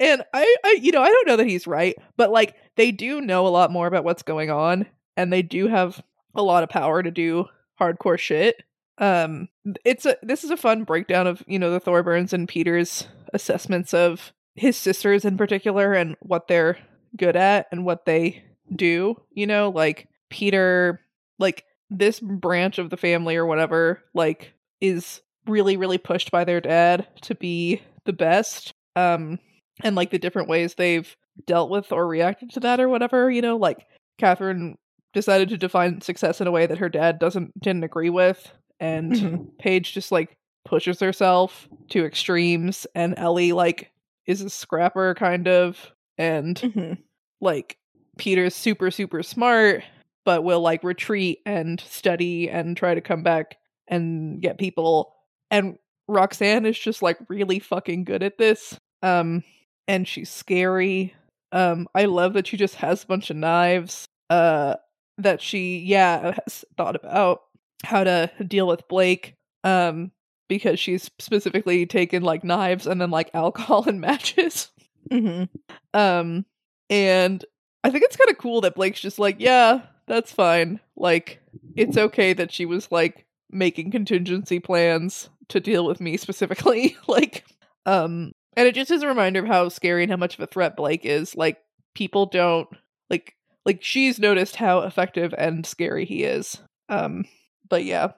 [0.00, 3.20] and I, I, you know, I don't know that he's right, but like they do
[3.20, 6.02] know a lot more about what's going on, and they do have
[6.34, 7.46] a lot of power to do
[7.80, 8.64] hardcore shit
[8.98, 9.46] um
[9.84, 13.92] it's a this is a fun breakdown of you know the thorburns and peter's assessments
[13.92, 16.78] of his sisters in particular and what they're
[17.16, 18.42] good at and what they
[18.74, 21.00] do you know like peter
[21.38, 26.60] like this branch of the family or whatever like is really really pushed by their
[26.60, 29.38] dad to be the best um
[29.84, 31.16] and like the different ways they've
[31.46, 33.86] dealt with or reacted to that or whatever you know like
[34.18, 34.76] catherine
[35.12, 39.12] decided to define success in a way that her dad doesn't didn't agree with, and
[39.12, 39.58] Mhm.
[39.58, 43.90] Paige just like pushes herself to extremes, and Ellie like
[44.26, 46.98] is a scrapper kind of, and Mhm.
[47.40, 47.76] like
[48.18, 49.82] Peter's super super smart,
[50.24, 53.56] but will like retreat and study and try to come back
[53.88, 55.14] and get people.
[55.50, 58.78] And Roxanne is just like really fucking good at this.
[59.02, 59.44] Um,
[59.88, 61.14] and she's scary.
[61.52, 64.04] Um, I love that she just has a bunch of knives.
[64.30, 64.76] Uh,
[65.18, 67.42] that she yeah has thought about
[67.84, 69.34] how to deal with Blake.
[69.64, 70.10] Um,
[70.48, 74.70] because she's specifically taken like knives and then like alcohol and matches.
[75.10, 75.48] Mhm.
[75.94, 76.44] Um,
[76.90, 77.44] and
[77.84, 80.80] I think it's kind of cool that Blake's just like, yeah, that's fine.
[80.96, 81.40] Like,
[81.76, 86.96] it's okay that she was like making contingency plans to deal with me specifically.
[87.06, 87.44] like,
[87.86, 90.46] um, and it just is a reminder of how scary and how much of a
[90.46, 91.36] threat Blake is.
[91.36, 91.58] Like,
[91.94, 92.68] people don't
[93.08, 96.58] like like she's noticed how effective and scary he is.
[96.88, 97.24] Um,
[97.68, 98.12] but yeah,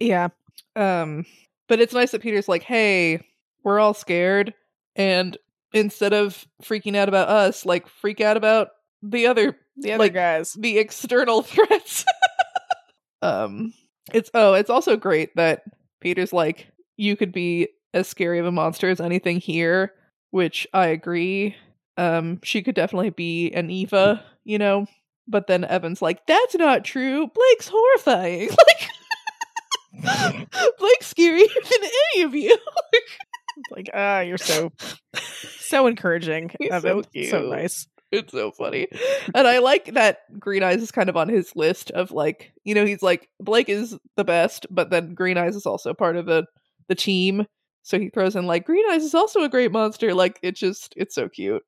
[0.00, 0.28] Yeah.
[0.74, 1.24] um,
[1.68, 3.20] but it's nice that Peter's like, hey,
[3.64, 4.54] we're all scared.
[4.94, 5.36] And
[5.72, 8.68] instead of freaking out about us, like, freak out about
[9.02, 10.54] the other, The other Like- guys.
[10.54, 12.04] the external threats.
[13.22, 13.72] um,
[14.12, 15.62] it's, oh, it's also great that
[16.00, 19.92] Peter's like, you could be as scary of a monster as anything here,
[20.30, 21.56] which I agree.
[21.96, 24.86] Um, she could definitely be an Eva, you know?
[25.28, 27.26] But then Evan's like, that's not true.
[27.26, 28.48] Blake's horrifying.
[28.66, 28.88] Like,
[30.78, 32.56] Blake's scarier than any of you.
[33.70, 34.72] like, ah, you're so
[35.58, 36.50] so encouraging.
[36.70, 37.04] Evan.
[37.04, 37.86] so so nice.
[38.12, 38.86] It's so funny.
[39.34, 42.74] And I like that Green Eyes is kind of on his list of like, you
[42.74, 46.26] know, he's like Blake is the best, but then Green Eyes is also part of
[46.26, 46.44] the
[46.88, 47.46] the team.
[47.82, 50.14] So he throws in like Green Eyes is also a great monster.
[50.14, 51.62] Like it just it's so cute.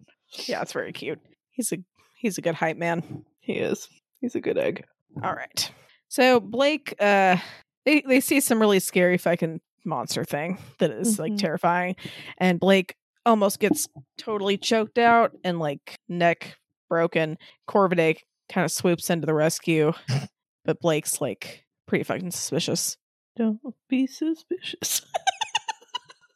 [0.46, 1.20] Yeah, it's very cute.
[1.50, 1.78] He's a
[2.16, 3.24] he's a good hype man.
[3.40, 3.88] He is.
[4.20, 4.84] He's a good egg.
[5.22, 5.70] All right.
[6.08, 7.36] So Blake, uh,
[7.84, 11.38] they they see some really scary fucking monster thing that is like Mhm.
[11.38, 11.96] terrifying,
[12.38, 12.94] and Blake
[13.26, 16.56] almost gets totally choked out and like neck
[16.88, 17.38] broken.
[17.68, 18.16] Corvidae
[18.48, 19.92] kind of swoops into the rescue,
[20.64, 22.96] but Blake's like pretty fucking suspicious.
[23.36, 25.02] Don't be suspicious.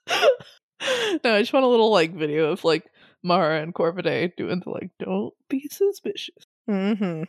[0.08, 2.84] no, I just want a little like video of like
[3.22, 6.44] Mara and Corvidae doing the like don't be suspicious.
[6.68, 7.24] Mm-hmm.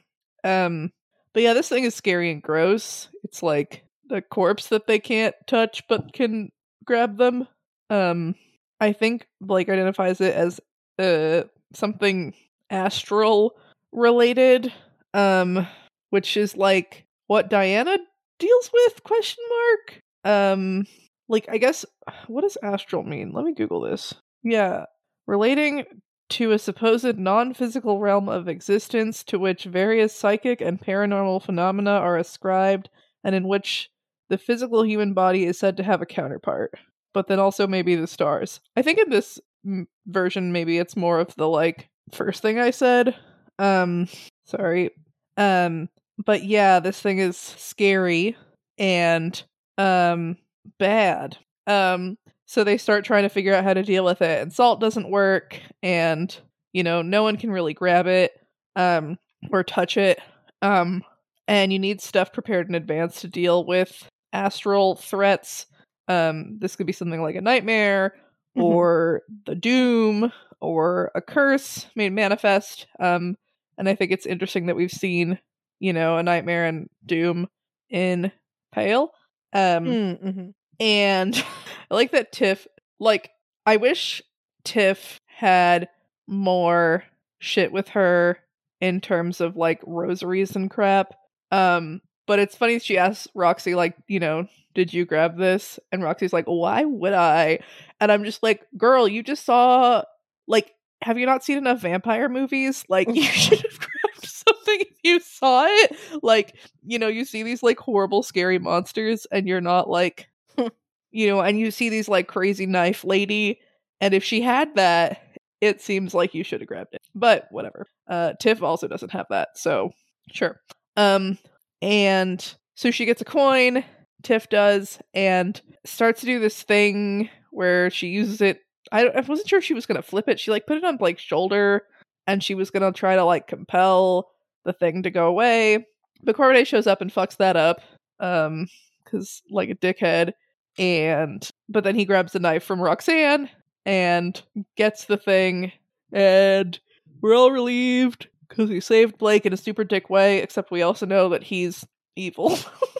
[0.47, 0.91] Um,
[1.33, 3.09] but yeah, this thing is scary and gross.
[3.23, 6.51] It's like the corpse that they can't touch but can
[6.85, 7.47] grab them.
[7.89, 8.35] Um,
[8.79, 10.59] I think Blake identifies it as
[10.99, 12.33] uh something
[12.69, 13.55] astral
[13.91, 14.71] related.
[15.13, 15.67] Um,
[16.13, 17.97] which is like what Diana
[18.37, 19.03] deals with?
[19.03, 20.01] Question mark.
[20.23, 20.85] Um,
[21.27, 21.85] like I guess
[22.27, 23.31] what does astral mean?
[23.31, 24.13] Let me Google this.
[24.43, 24.85] Yeah,
[25.25, 25.85] relating
[26.29, 31.91] to a supposed non physical realm of existence to which various psychic and paranormal phenomena
[31.91, 32.89] are ascribed,
[33.23, 33.89] and in which
[34.29, 36.73] the physical human body is said to have a counterpart.
[37.13, 38.59] But then also maybe the stars.
[38.75, 42.71] I think in this mm, version, maybe it's more of the like first thing I
[42.71, 43.15] said.
[43.59, 44.07] Um,
[44.45, 44.91] sorry.
[45.37, 45.89] Um,
[46.23, 48.35] but yeah, this thing is scary
[48.77, 49.41] and
[49.77, 50.37] um
[50.79, 51.37] bad.
[51.67, 54.79] Um, so they start trying to figure out how to deal with it, and salt
[54.79, 56.35] doesn't work, and
[56.71, 58.31] you know, no one can really grab it
[58.75, 59.17] um
[59.51, 60.19] or touch it.
[60.61, 61.03] Um
[61.47, 65.65] and you need stuff prepared in advance to deal with astral threats.
[66.07, 68.15] Um this could be something like a nightmare
[68.57, 68.63] Mhm.
[68.63, 72.87] or the doom or a curse made manifest.
[72.99, 73.35] Um
[73.77, 75.39] and I think it's interesting that we've seen,
[75.79, 77.47] you know, a nightmare and doom
[77.89, 78.31] in
[78.73, 79.11] Pale.
[79.53, 80.49] Um Mm-hmm.
[80.79, 81.35] and
[81.91, 82.67] I like that Tiff
[82.99, 83.31] like
[83.65, 84.21] I wish
[84.63, 85.89] Tiff had
[86.27, 87.03] more
[87.39, 88.39] shit with her
[88.81, 91.13] in terms of like rosaries and crap.
[91.53, 95.79] Um but it's funny she asks Roxy like, you know, did you grab this?
[95.91, 97.59] And Roxy's like, "Why would I?"
[97.99, 100.03] And I'm just like, "Girl, you just saw
[100.47, 102.85] like have you not seen enough vampire movies?
[102.89, 105.95] Like you should have grabbed something if you saw it.
[106.23, 110.29] Like, you know, you see these like horrible scary monsters and you're not like
[111.11, 113.59] you know, and you see these like crazy knife lady,
[114.01, 115.21] and if she had that,
[115.61, 117.01] it seems like you should have grabbed it.
[117.13, 117.85] But whatever.
[118.07, 119.91] Uh Tiff also doesn't have that, so
[120.31, 120.59] sure.
[120.97, 121.37] Um
[121.81, 123.83] and so she gets a coin,
[124.23, 128.61] Tiff does, and starts to do this thing where she uses it.
[128.91, 130.39] I, I wasn't sure if she was gonna flip it.
[130.39, 131.83] She like put it on Blake's shoulder,
[132.27, 134.31] and she was gonna try to like compel
[134.65, 135.85] the thing to go away.
[136.23, 137.81] But Corvidae shows up and fucks that up.
[138.19, 138.67] Um,
[139.13, 140.33] because like a dickhead
[140.77, 143.49] and but then he grabs the knife from Roxanne
[143.85, 144.41] and
[144.75, 145.71] gets the thing
[146.11, 146.79] and
[147.21, 151.05] we're all relieved because he saved Blake in a super dick way, except we also
[151.05, 151.85] know that he's
[152.15, 152.57] evil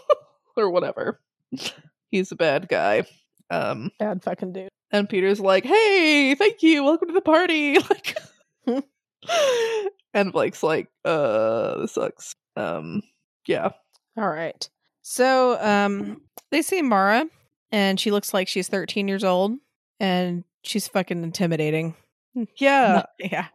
[0.58, 1.20] or whatever.
[2.10, 3.04] He's a bad guy.
[3.50, 4.70] Um, Bad fucking dude.
[4.92, 7.78] and Peter's like, "Hey, thank you, welcome to the party."
[8.66, 8.84] Like,
[10.14, 13.02] and Blake's like, "Uh, this sucks." Um,
[13.48, 13.70] yeah,
[14.18, 14.68] All right.
[15.02, 17.26] So, um, they see Mara,
[17.72, 19.54] and she looks like she's 13 years old,
[20.00, 21.96] and she's fucking intimidating.
[22.58, 22.88] yeah.
[22.96, 23.48] Not- yeah.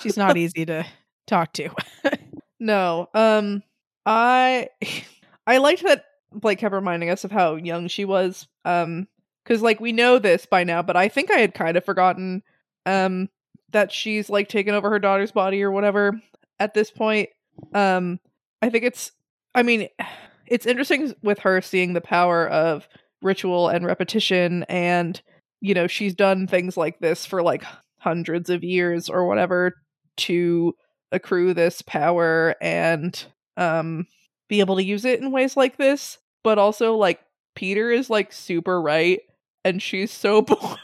[0.00, 0.84] She's not easy to
[1.28, 1.70] talk to.
[2.60, 3.08] No.
[3.14, 3.62] Um
[4.04, 4.68] I
[5.46, 8.46] I liked that Blake kept reminding us of how young she was.
[8.64, 9.08] Um
[9.44, 12.42] cuz like we know this by now, but I think I had kind of forgotten
[12.86, 13.28] um
[13.70, 16.20] that she's like taken over her daughter's body or whatever
[16.58, 17.28] at this point.
[17.74, 18.20] Um
[18.60, 19.12] I think it's
[19.54, 19.88] I mean
[20.46, 22.88] it's interesting with her seeing the power of
[23.20, 25.20] ritual and repetition and
[25.60, 27.64] you know, she's done things like this for like
[27.98, 29.74] hundreds of years or whatever
[30.16, 30.74] to
[31.12, 34.06] accrue this power and um
[34.48, 37.20] be able to use it in ways like this but also like
[37.54, 39.20] peter is like super right
[39.64, 40.76] and she's so boring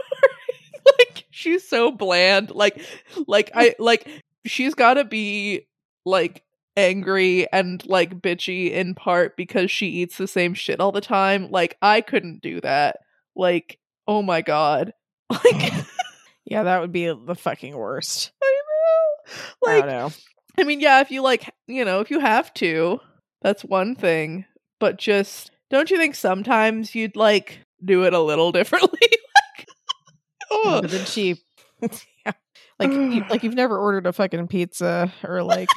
[0.98, 2.80] like she's so bland like
[3.26, 4.08] like i like
[4.46, 5.66] she's got to be
[6.04, 6.42] like
[6.76, 11.48] angry and like bitchy in part because she eats the same shit all the time
[11.50, 12.96] like i couldn't do that
[13.36, 14.92] like oh my god
[15.30, 15.84] like
[16.44, 18.32] yeah, that would be the fucking worst.
[18.42, 18.60] I
[19.66, 20.10] I Like, don't know.
[20.58, 23.00] I mean, yeah, if you like, you know, if you have to,
[23.42, 24.44] that's one thing.
[24.80, 28.98] But just don't you think sometimes you'd like do it a little differently?
[29.00, 29.68] like,
[30.50, 31.36] oh, then she,
[31.82, 32.32] yeah,
[32.78, 35.68] like you, like you've never ordered a fucking pizza or like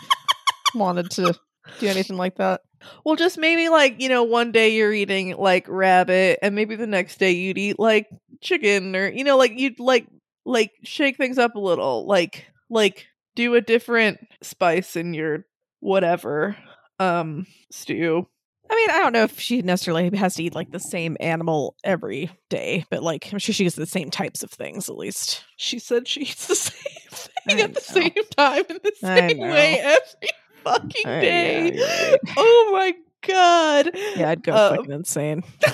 [0.76, 1.34] wanted to
[1.80, 2.62] do anything like that.
[3.04, 6.88] well, just maybe like you know, one day you're eating like rabbit, and maybe the
[6.88, 8.08] next day you'd eat like
[8.42, 10.08] chicken, or you know, like you'd like
[10.46, 13.08] like shake things up a little, like like
[13.38, 15.46] do a different spice in your
[15.80, 16.58] whatever
[17.00, 18.28] um stew.
[18.70, 21.78] I mean, I don't know if she necessarily has to eat like the same animal
[21.86, 25.46] every day, but like I'm sure she gets the same types of things at least.
[25.56, 29.38] She said she eats the same thing I at the same time in the same
[29.38, 30.30] way every
[30.66, 31.72] fucking day.
[31.74, 32.20] yeah, you're right.
[32.36, 32.94] Oh my
[33.26, 33.92] god.
[34.18, 35.44] Yeah, I'd go Um, fucking insane.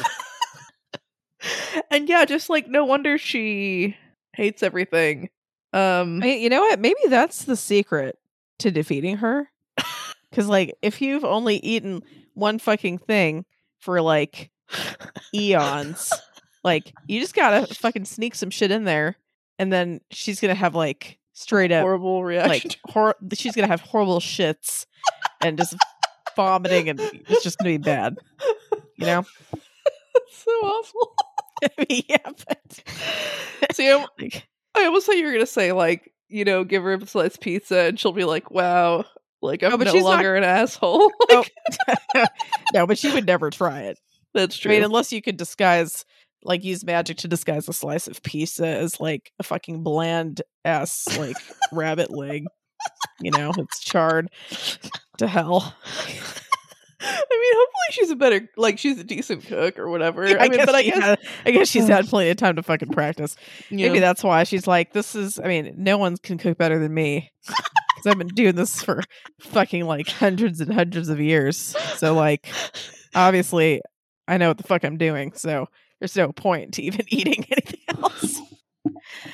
[1.89, 3.97] and yeah, just like no wonder she
[4.33, 5.29] hates everything.
[5.73, 6.79] Um I mean, you know what?
[6.79, 8.17] Maybe that's the secret
[8.59, 9.49] to defeating her.
[10.29, 12.01] Because like, if you've only eaten
[12.33, 13.45] one fucking thing
[13.77, 14.49] for like
[15.31, 16.11] eons,
[16.63, 19.15] like you just gotta fucking sneak some shit in there,
[19.59, 22.49] and then she's gonna have like straight up horrible reaction.
[22.49, 24.87] like hor- she's gonna have horrible shits
[25.39, 25.75] and just
[26.35, 28.17] vomiting, and it's just gonna be bad.
[28.97, 29.25] You know?
[30.31, 31.13] so awful.
[31.63, 32.83] I mean, yeah, but
[33.71, 36.93] See, I, like, I almost thought you were gonna say like, you know, give her
[36.93, 39.05] a slice pizza and she'll be like, Wow,
[39.41, 41.11] like I'm Oh, no she's not- longer an asshole.
[41.29, 41.43] Oh.
[42.17, 42.29] Like,
[42.73, 43.99] no, but she would never try it.
[44.33, 44.71] that's true.
[44.71, 46.05] I mean, unless you could disguise,
[46.43, 51.05] like, use magic to disguise a slice of pizza as like a fucking bland ass
[51.17, 51.37] like
[51.71, 52.45] rabbit leg.
[53.21, 54.27] You know, it's charred
[55.19, 55.75] to hell.
[57.05, 60.25] I mean, hopefully she's a better, like she's a decent cook or whatever.
[60.25, 62.89] I, mean, but I guess had- I guess she's had plenty of time to fucking
[62.91, 63.35] practice.
[63.69, 65.39] you Maybe that's why she's like, this is.
[65.39, 69.01] I mean, no one can cook better than me because I've been doing this for
[69.41, 71.75] fucking like hundreds and hundreds of years.
[71.97, 72.47] So like,
[73.15, 73.81] obviously,
[74.27, 75.33] I know what the fuck I'm doing.
[75.33, 75.67] So
[75.99, 78.41] there's no point to even eating anything else.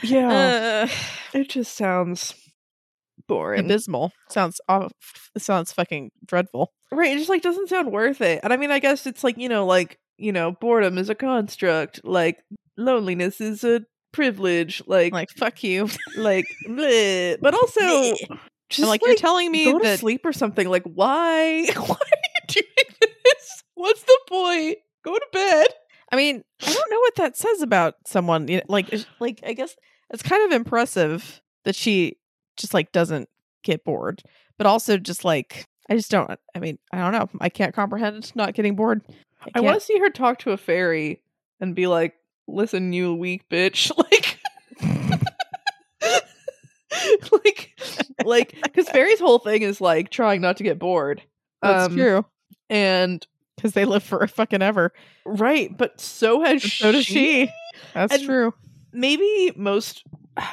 [0.03, 0.87] yeah,
[1.33, 2.33] Uh, it just sounds
[3.29, 3.65] boring.
[3.65, 4.91] abysmal sounds off.
[5.37, 6.73] Sounds fucking dreadful.
[6.91, 7.11] right?
[7.13, 8.41] It just like doesn't sound worth it.
[8.43, 11.15] And I mean, I guess it's like you know, like you know, boredom is a
[11.15, 12.01] construct.
[12.03, 12.39] Like
[12.77, 14.81] loneliness is a privilege.
[14.85, 15.87] Like Like fuck you.
[16.17, 17.37] like, bleh.
[17.41, 17.79] but also
[18.69, 20.67] just And like, you're telling me go to sleep or something.
[20.67, 21.67] Like why?
[21.75, 23.63] why are you doing this?
[23.75, 24.77] What's the point?
[25.05, 25.67] Go to bed.
[26.11, 28.47] I mean, I don't know what that says about someone.
[28.47, 29.75] You know, like, like I guess
[30.09, 32.17] it's kind of impressive that she
[32.59, 33.27] just like doesn't
[33.63, 34.21] get bored,
[34.57, 36.29] but also just like I just don't.
[36.55, 37.29] I mean, I don't know.
[37.41, 39.01] I can't comprehend not getting bored.
[39.55, 41.21] I want to see her talk to a fairy
[41.59, 42.13] and be like,
[42.47, 44.37] "Listen, you weak bitch!" Like,
[47.31, 47.79] like,
[48.25, 51.21] like, because fairy's whole thing is like trying not to get bored.
[51.61, 52.25] That's Um, true
[52.69, 54.91] and because they live for a fucking ever.
[55.25, 57.49] right, but so has so does she.
[57.93, 58.53] That's And- true.
[58.91, 60.03] Maybe most,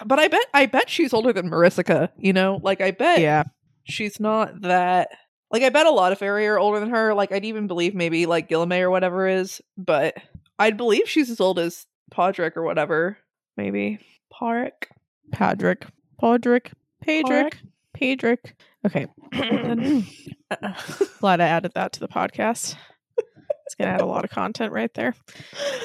[0.04, 2.08] but I bet, I bet she's older than Marissa.
[2.18, 3.44] You know, like I bet Yeah.
[3.84, 5.08] she's not that.
[5.50, 7.14] Like I bet a lot of fairy are older than her.
[7.14, 10.14] Like I'd even believe maybe like Gilame or whatever is, but
[10.58, 13.18] I'd believe she's as old as Podrick or whatever.
[13.56, 13.98] Maybe
[14.32, 14.88] Parik.
[15.32, 15.84] Padrick.
[16.22, 16.72] Podrick.
[17.06, 17.54] Padrick.
[17.96, 18.52] Padrick.
[18.84, 19.06] Okay.
[21.20, 22.74] Glad I added that to the podcast.
[23.64, 25.14] It's gonna add a lot of content right there.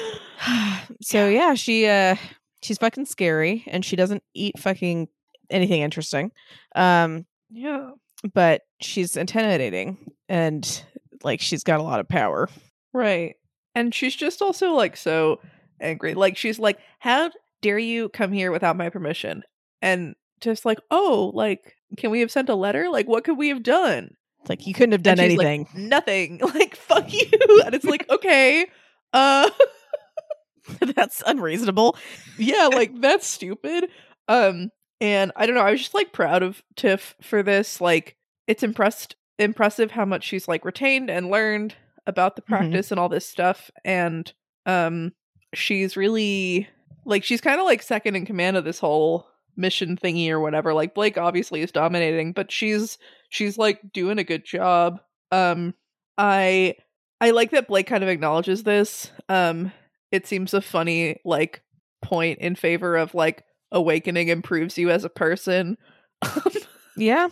[1.02, 2.16] so yeah, she uh
[2.62, 5.08] she's fucking scary and she doesn't eat fucking
[5.50, 6.32] anything interesting.
[6.74, 7.90] Um yeah.
[8.32, 10.84] but she's intimidating and
[11.22, 12.48] like she's got a lot of power.
[12.92, 13.34] Right.
[13.74, 15.40] And she's just also like so
[15.80, 16.14] angry.
[16.14, 19.42] Like she's like, How dare you come here without my permission?
[19.80, 22.88] And just like, oh, like, can we have sent a letter?
[22.90, 24.14] Like, what could we have done?
[24.40, 25.88] It's like you couldn't have done she's like, anything.
[25.88, 26.40] Nothing.
[26.54, 27.28] Like, fuck you.
[27.64, 28.66] And it's like, okay.
[29.12, 29.50] Uh
[30.94, 31.96] That's unreasonable.
[32.38, 33.88] yeah, like that's stupid.
[34.28, 37.80] Um, and I don't know, I was just like proud of Tiff for this.
[37.80, 41.74] Like, it's impressed impressive how much she's like retained and learned
[42.06, 42.46] about the Mhm.
[42.46, 43.70] practice and all this stuff.
[43.84, 44.32] And
[44.66, 45.12] um
[45.54, 46.68] she's really
[47.04, 50.72] like she's kind of like second in command of this whole mission thingy or whatever.
[50.74, 52.98] Like Blake obviously is dominating, but she's
[53.30, 55.00] she's like doing a good job.
[55.32, 55.74] Um
[56.18, 56.76] I
[57.20, 59.10] I like that Blake kind of acknowledges this.
[59.28, 59.72] Um
[60.12, 61.62] it seems a funny like
[62.02, 65.76] point in favor of like awakening improves you as a person.
[66.96, 67.28] Yeah.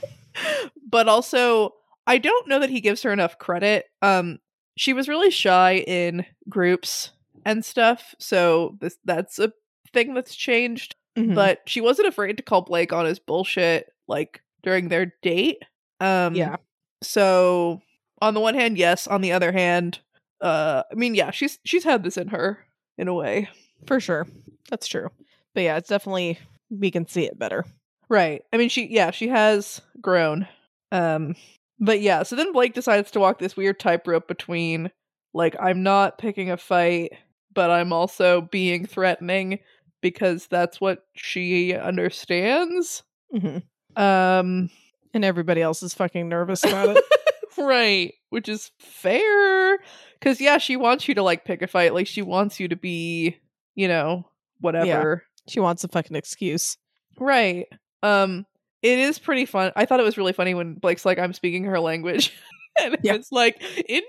[0.91, 1.75] but also
[2.07, 3.85] I don't know that he gives her enough credit.
[4.03, 4.39] Um
[4.77, 7.11] she was really shy in groups
[7.45, 9.53] and stuff, so this that's a
[9.93, 11.35] thing that's changed, Mhm.
[11.35, 15.59] but she wasn't afraid to call Blake on his bullshit like during their date.
[16.01, 16.57] Um Yeah.
[17.03, 17.81] So
[18.23, 19.99] on the one hand, yes, on the other hand,
[20.41, 22.65] uh I mean, yeah, she's she's had this in her
[23.01, 23.49] in a way.
[23.87, 24.27] for sure.
[24.69, 25.09] That's true.
[25.55, 26.39] But yeah, it's definitely
[26.71, 27.65] we can see it better.
[28.09, 28.43] Right.
[28.53, 30.47] I mean she yeah, she has grown.
[30.93, 31.35] Um
[31.79, 34.91] but yeah, so then Blake decides to walk this weird tightrope between
[35.33, 37.13] like I'm not picking a fight,
[37.55, 39.59] but I'm also being threatening
[40.03, 43.03] because that's what she understands.
[43.33, 43.59] hmm
[43.97, 44.71] Um
[45.15, 47.05] And everybody else is fucking nervous about it.
[47.61, 49.79] right, which is fair
[50.21, 52.77] cuz yeah, she wants you to like pick a fight, like she wants you to
[52.77, 53.37] be,
[53.75, 54.27] you know,
[54.61, 55.25] whatever.
[55.49, 56.77] she wants a fucking excuse.
[57.19, 57.67] Right.
[58.03, 58.47] Um
[58.83, 59.73] it is pretty fun.
[59.77, 62.33] I thought it was really funny when Blake's like I'm speaking her language
[62.81, 63.15] and Yeah.
[63.15, 64.01] it's like Indian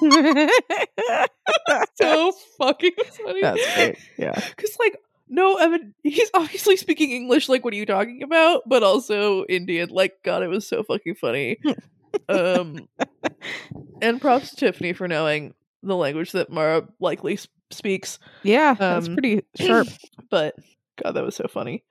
[1.96, 2.92] so fucking
[3.24, 3.40] funny.
[3.42, 3.98] That's great.
[4.18, 4.32] Yeah.
[4.56, 4.96] Cuz like
[5.28, 8.62] no, Evan he's obviously speaking English like what are you talking about?
[8.66, 9.90] But also Indian.
[9.90, 11.58] Like god, it was so fucking funny.
[12.28, 12.88] Um
[14.02, 17.38] and props to Tiffany for knowing the language that Mara likely
[17.70, 18.18] speaks.
[18.42, 18.74] Yeah.
[18.74, 19.88] That's Um, pretty sharp.
[20.30, 20.56] But
[21.02, 21.84] god, that was so funny.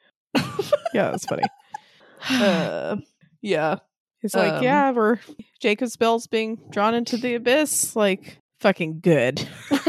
[0.93, 1.43] Yeah, that's funny.
[2.29, 2.97] uh
[3.41, 3.77] yeah.
[4.21, 5.19] He's like, um, yeah, we're
[5.61, 7.95] Jacob's bell's being drawn into the abyss.
[7.95, 9.47] Like, fucking good.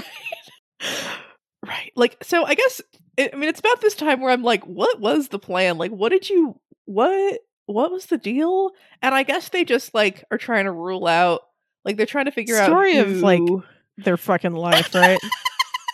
[1.67, 2.81] right like so i guess
[3.17, 5.91] it, i mean it's about this time where i'm like what was the plan like
[5.91, 8.71] what did you what what was the deal
[9.03, 11.43] and i guess they just like are trying to rule out
[11.85, 13.65] like they're trying to figure Story out story of, like,
[13.99, 15.19] Their fucking life, right?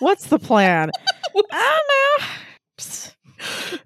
[0.00, 0.90] What's the plan?
[1.52, 1.80] I
[2.16, 2.26] don't know.
[2.78, 3.14] Psst.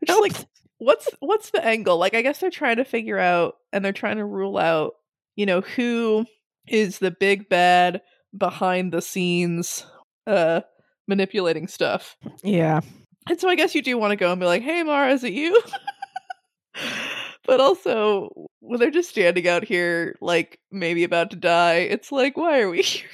[0.06, 0.32] just like
[0.78, 4.16] what's what's the angle like i guess they're trying to figure out and they're trying
[4.16, 4.92] to rule out
[5.34, 6.24] you know who
[6.68, 8.00] is the big bad
[8.36, 9.84] behind the scenes
[10.26, 10.60] uh
[11.08, 12.80] manipulating stuff Yeah.
[13.28, 15.22] And so I guess you do want to go and be like, hey, Mara, is
[15.22, 15.60] it you?
[17.48, 18.28] but also,
[18.60, 22.68] when they're just standing out here, like maybe about to die, it's like, why are
[22.68, 23.08] we here,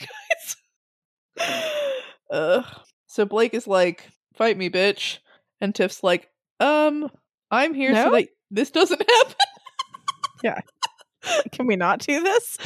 [1.39, 1.77] guys?
[2.33, 2.63] uh,
[3.07, 5.19] so Blake is like, fight me, bitch.
[5.61, 6.29] And Tiff's like,
[6.59, 7.09] um,
[7.53, 8.11] I'm here so No?
[8.17, 9.37] that this doesn't happen.
[10.43, 10.61] Yeah,
[11.53, 12.59] can we not do this?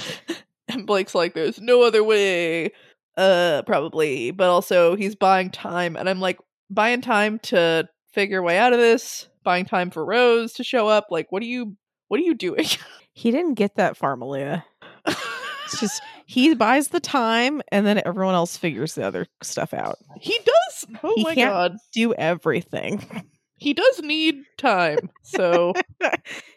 [0.68, 2.72] And Blake's like, there's no other way.
[3.16, 4.30] Uh, probably.
[4.30, 5.96] But also, he's buying time.
[5.96, 6.38] And I'm like,
[6.70, 10.88] buying time to figure a way out of this, buying time for Rose to show
[10.88, 11.06] up.
[11.10, 11.74] Like, what are you,
[12.08, 12.66] what are you doing?
[13.14, 14.64] He didn't get that far, Malia.
[15.04, 19.96] It's just he buys the time and then everyone else figures the other stuff out.
[20.20, 20.86] he does.
[21.02, 21.76] Oh He my god.
[21.92, 23.04] Do everything.
[23.60, 25.10] He does need time.
[25.24, 25.72] So,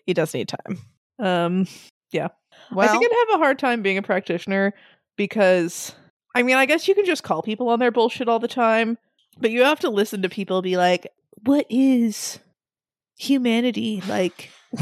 [0.06, 0.78] he does need time.
[1.18, 1.68] um,
[2.12, 2.28] yeah.
[2.72, 4.76] Well, I think I'd have a hard time being a practitioner
[5.18, 5.96] because,
[6.36, 9.00] I mean, I guess you can just call people on their bullshit all the time,
[9.40, 11.08] but you have to listen to people be like,
[11.44, 12.38] what is
[13.22, 14.50] humanity like?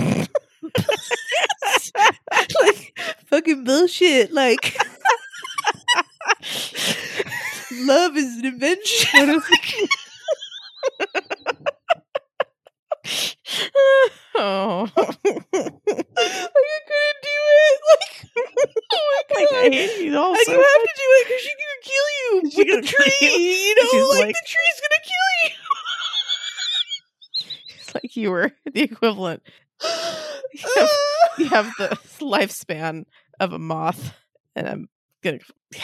[2.61, 4.31] like, fucking bullshit.
[4.31, 4.77] Like,
[7.71, 9.41] love is an invention.
[14.35, 17.79] Oh, like, I couldn't do it.
[17.89, 18.15] Like,
[18.93, 19.57] oh my like, god.
[19.57, 22.51] I hate you all and you have to do it because she's gonna kill you
[22.51, 23.19] She with the tree.
[23.21, 23.51] you.
[23.51, 25.27] You know, like, like- the tree's gonna kill
[27.89, 29.43] It's like you were the equivalent.
[29.83, 30.87] you.
[31.37, 33.05] you have the lifespan
[33.39, 34.13] of a moth,
[34.55, 34.89] and I'm
[35.23, 35.39] gonna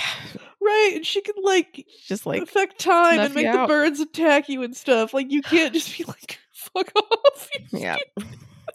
[0.61, 3.67] right, and she can like just like affect time and make the out.
[3.67, 5.13] birds attack you and stuff.
[5.13, 7.97] Like you can't just be like, "Fuck off." yeah,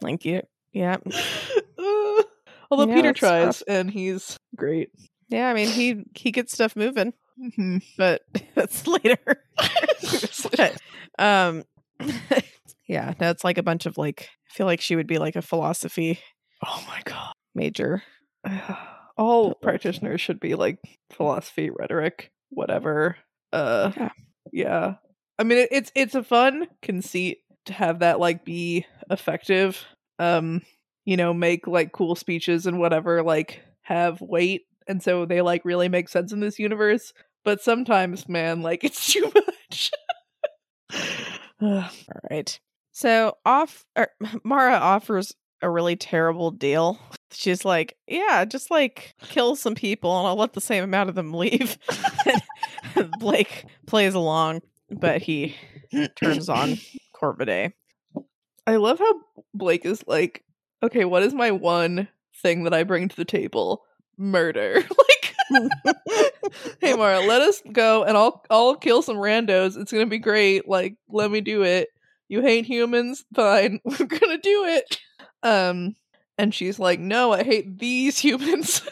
[0.01, 0.43] thank you.
[0.72, 0.99] Yeah,
[1.78, 2.22] Uh,
[2.70, 4.91] although Yeah, Peter tries, and he's great.
[5.28, 5.49] yeah.
[5.51, 7.12] I mean, he he gets stuff moving,
[7.57, 8.22] hmm but
[8.55, 9.18] that's later.
[11.18, 11.64] um,
[12.91, 14.28] yeah, that's like a bunch of like.
[14.51, 16.18] I feel like she would be like a philosophy
[16.64, 17.32] oh my god.
[17.55, 18.03] major.
[19.16, 20.78] All practitioners should be like
[21.12, 23.16] philosophy, rhetoric, whatever.
[23.53, 24.09] Uh Yeah.
[24.53, 24.95] yeah.
[25.38, 29.84] I mean it, it's it's a fun conceit to have that like be effective.
[30.18, 30.62] Um,
[31.05, 35.64] you know, make like cool speeches and whatever like have weight and so they like
[35.64, 37.12] really make sense in this universe.
[37.45, 39.91] But sometimes, man, like it's too much.
[41.62, 41.88] All
[42.30, 42.59] right.
[42.93, 44.09] So off er,
[44.45, 46.99] Mara offers a really terrible deal.
[47.32, 51.14] She's like, "Yeah, just like kill some people and I'll let the same amount of
[51.14, 51.78] them leave."
[53.18, 55.55] Blake plays along, but he
[56.16, 56.78] turns on
[57.14, 57.72] Corvidae.
[58.66, 59.14] I love how
[59.55, 60.45] Blake is like,
[60.82, 63.84] okay, what is my one thing that I bring to the table?
[64.16, 64.74] Murder.
[64.99, 65.34] like
[66.80, 69.76] Hey Mara, let us go and I'll I'll kill some randos.
[69.76, 70.68] It's gonna be great.
[70.68, 71.88] Like, let me do it.
[72.31, 73.24] You hate humans?
[73.35, 73.81] Fine.
[73.85, 74.99] We're gonna do it.
[75.43, 75.97] Um
[76.39, 78.83] and she's like, No, I hate these humans.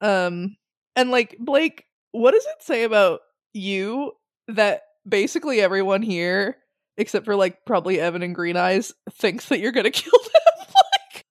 [0.00, 0.56] um
[0.94, 3.20] and like Blake, what does it say about
[3.54, 4.12] you
[4.48, 6.58] that basically everyone here
[6.98, 10.66] except for like probably Evan and Green Eyes, thinks that you're gonna kill them.
[10.92, 11.24] like,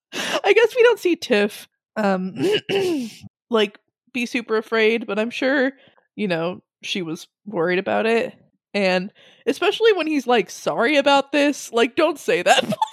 [0.43, 2.36] I guess we don't see Tiff, um,
[3.51, 3.78] like
[4.11, 5.74] be super afraid, but I'm sure
[6.15, 8.34] you know she was worried about it,
[8.74, 9.11] and
[9.45, 12.63] especially when he's like sorry about this, like don't say that.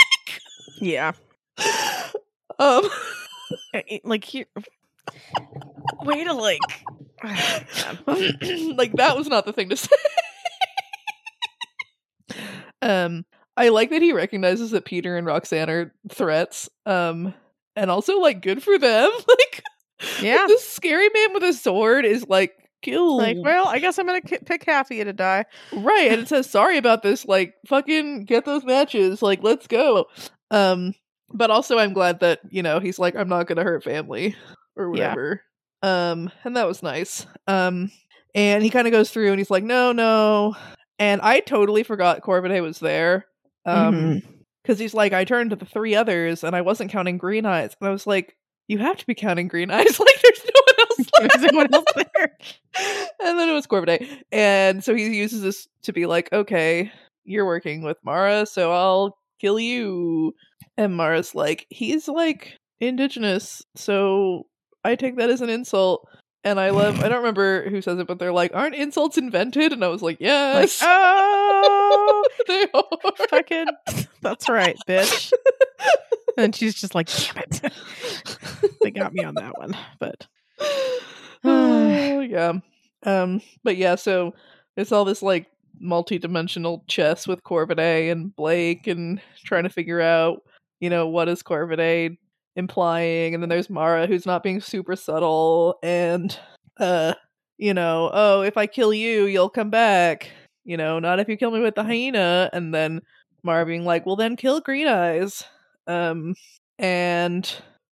[0.80, 1.10] Yeah.
[2.60, 2.82] um,
[4.04, 4.46] Like here
[6.02, 6.60] Way to like
[8.76, 9.96] like that was not the thing to say.
[12.82, 13.24] um,
[13.56, 16.68] I like that he recognizes that Peter and Roxanne are threats.
[16.86, 17.34] Um,
[17.74, 19.10] and also like good for them.
[19.28, 19.62] like,
[20.22, 20.44] Yeah.
[20.46, 23.18] this scary man with a sword is like killed.
[23.22, 25.44] Like, well, I guess I'm gonna ki- pick half of you to die.
[25.72, 27.26] right, and it says sorry about this.
[27.26, 29.22] Like, fucking get those matches.
[29.22, 30.06] Like, let's go.
[30.50, 30.94] Um,
[31.32, 34.34] but also I'm glad that you know he's like I'm not gonna hurt family
[34.76, 35.10] or Yeah.
[35.10, 35.42] whatever.
[35.82, 37.26] Um, and that was nice.
[37.46, 37.90] Um,
[38.34, 40.56] and he kind of goes through and he's like, no, no.
[40.98, 43.26] And I totally forgot Corvidae was there.
[43.64, 44.22] Um, Mhm.
[44.62, 47.76] because he's like, I turned to the three others and I wasn't counting Green Eyes,
[47.80, 49.98] and I was like, you have to be counting Green Eyes.
[50.00, 51.08] like, there's no else.
[51.20, 51.84] left." There's no else
[52.14, 52.36] there.
[53.22, 54.22] and then it was Corvidae.
[54.32, 56.90] And so he uses this to be like, okay,
[57.24, 60.34] you're working with Mara, so I'll kill you.
[60.76, 64.46] And Mara's like, he's like indigenous, so
[64.84, 66.06] I take that as an insult.
[66.44, 69.72] And I love, I don't remember who says it, but they're like, aren't insults invented?
[69.72, 70.78] And I was like, Like, yes.
[70.82, 73.12] oh, they are.
[73.28, 73.66] fucking,
[74.22, 75.32] that's right, bitch.
[76.36, 77.72] And she's just like, damn it.
[78.80, 79.76] they got me on that one.
[79.98, 80.28] But
[81.44, 82.54] oh, yeah.
[83.04, 84.34] Um, but yeah, so
[84.76, 85.46] it's all this like
[85.80, 90.42] multi-dimensional chess with Corvidae and Blake and trying to figure out,
[90.80, 92.16] you know, what is Corvidae
[92.56, 96.38] implying, and then there's Mara who's not being super subtle and
[96.78, 97.14] uh
[97.56, 100.30] you know, oh, if I kill you, you'll come back.
[100.64, 103.00] You know, not if you kill me with the hyena, and then
[103.42, 105.44] Mara being like, well then kill Green Eyes.
[105.86, 106.34] Um
[106.78, 107.50] and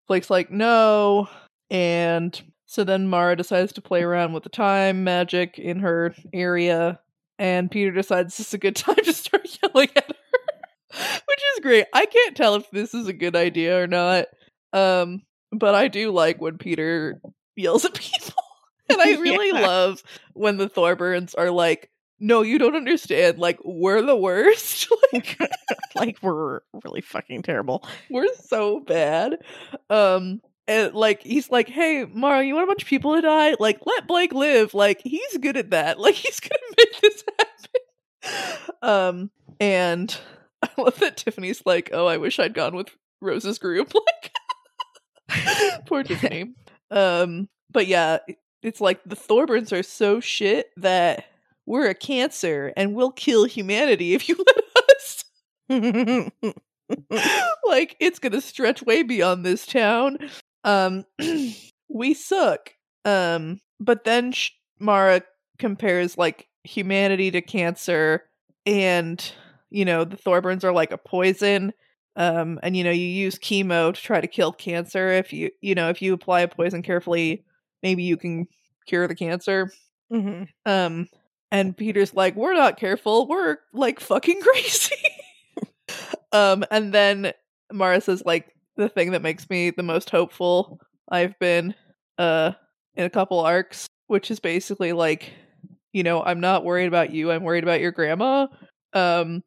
[0.08, 1.28] Blake's like, no.
[1.70, 7.00] And so then Mara decides to play around with the time magic in her area,
[7.38, 11.60] and Peter decides this is a good time to start yelling at her, which is
[11.62, 11.86] great.
[11.92, 14.26] I can't tell if this is a good idea or not,
[14.72, 17.20] um, but I do like when Peter
[17.56, 18.42] yells at people,
[18.88, 19.66] and I really Yeah.
[19.66, 20.02] love
[20.34, 23.38] when the Thorburns are like, "No, you don't understand.
[23.38, 24.88] Like, we're the worst.
[25.12, 25.38] like,
[25.94, 27.86] like, we're really fucking terrible.
[28.10, 29.36] we're so bad.
[29.90, 33.54] Um and like he's like, Hey Mara, you want a bunch of people to die?
[33.58, 34.74] Like, let Blake live.
[34.74, 35.98] Like, he's good at that.
[36.06, 38.72] Like he's gonna make this happen.
[38.82, 40.16] Um and
[40.62, 42.88] I love that Tiffany's like, Oh, I wish I'd gone with
[43.20, 43.92] Rose's group.
[45.28, 46.54] Like poor Tiffany.
[46.90, 48.18] Um but yeah,
[48.62, 51.26] it's like the Thorburns are so shit that
[51.66, 54.62] we're a cancer and we'll kill humanity if you let
[54.96, 55.24] us
[57.66, 60.18] like it's gonna stretch way beyond this town
[60.66, 61.04] um
[61.88, 62.72] we suck
[63.06, 64.50] um but then Sh-
[64.80, 65.22] mara
[65.58, 68.24] compares like humanity to cancer
[68.66, 69.32] and
[69.70, 71.72] you know the thorburns are like a poison
[72.16, 75.10] Um, and you know, you use chemo to try to kill cancer.
[75.10, 77.44] If you you know, if you apply a poison carefully,
[77.82, 78.48] maybe you can
[78.86, 79.70] cure the cancer.
[80.12, 80.44] Mm-hmm.
[80.64, 81.08] Um,
[81.52, 83.28] and Peter's like, "We're not careful.
[83.28, 84.96] We're like fucking crazy."
[86.32, 87.32] um, and then
[87.72, 91.74] Mara says, "Like the thing that makes me the most hopeful I've been,
[92.18, 92.52] uh,
[92.94, 95.32] in a couple arcs, which is basically like,
[95.92, 97.30] you know, I'm not worried about you.
[97.30, 98.46] I'm worried about your grandma.
[98.92, 99.42] Um,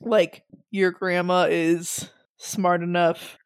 [0.00, 3.38] like your grandma is smart enough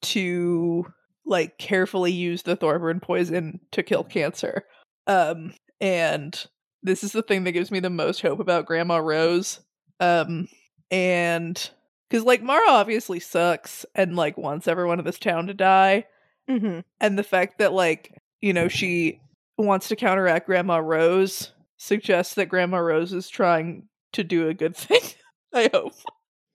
[0.00, 0.86] to
[1.24, 4.64] like carefully use the Thorburn poison to kill cancer.
[5.06, 6.46] Um, and
[6.82, 9.60] this is the thing that gives me the most hope about Grandma Rose.
[10.00, 10.48] Um,
[10.90, 11.70] and
[12.08, 16.04] because like Mara obviously sucks and like wants everyone in this town to die,
[16.48, 16.80] Mm-hmm.
[17.00, 19.20] and the fact that like you know she
[19.58, 24.74] wants to counteract Grandma Rose suggests that Grandma Rose is trying to do a good
[24.76, 25.00] thing.
[25.52, 25.92] I hope.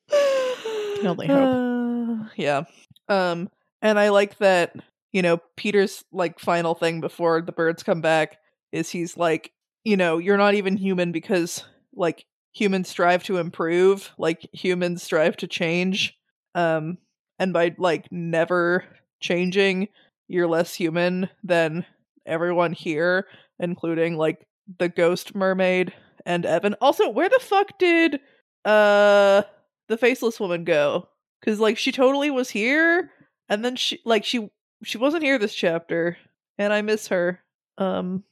[0.10, 2.26] Can only hope.
[2.26, 2.64] Uh, yeah.
[3.10, 3.50] Um,
[3.82, 4.76] and I like that
[5.12, 8.38] you know Peter's like final thing before the birds come back
[8.72, 9.52] is he's like
[9.84, 11.64] you know you're not even human because
[11.96, 16.18] like humans strive to improve like humans strive to change
[16.56, 16.98] um
[17.40, 18.86] and by like never
[19.20, 19.88] changing
[20.28, 21.86] you're less human than
[22.26, 23.26] everyone here
[23.60, 24.48] including like
[24.80, 25.94] the ghost mermaid
[26.26, 26.76] and evan.
[26.82, 28.20] Also where the fuck did
[28.66, 29.44] uh
[29.90, 31.10] the faceless woman go?
[31.40, 33.12] Because like she totally was here
[33.50, 34.50] and then she like she
[34.84, 36.18] she wasn't here this chapter
[36.58, 37.40] and i miss her.
[37.78, 38.24] Um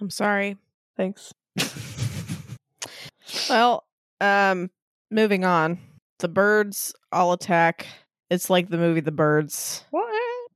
[0.00, 0.56] I'm sorry.
[0.96, 1.32] thanks
[3.48, 3.84] Well,
[4.20, 4.70] um,
[5.10, 5.78] moving on.
[6.20, 7.86] The birds all attack.
[8.30, 10.10] It's like the movie The Birds, what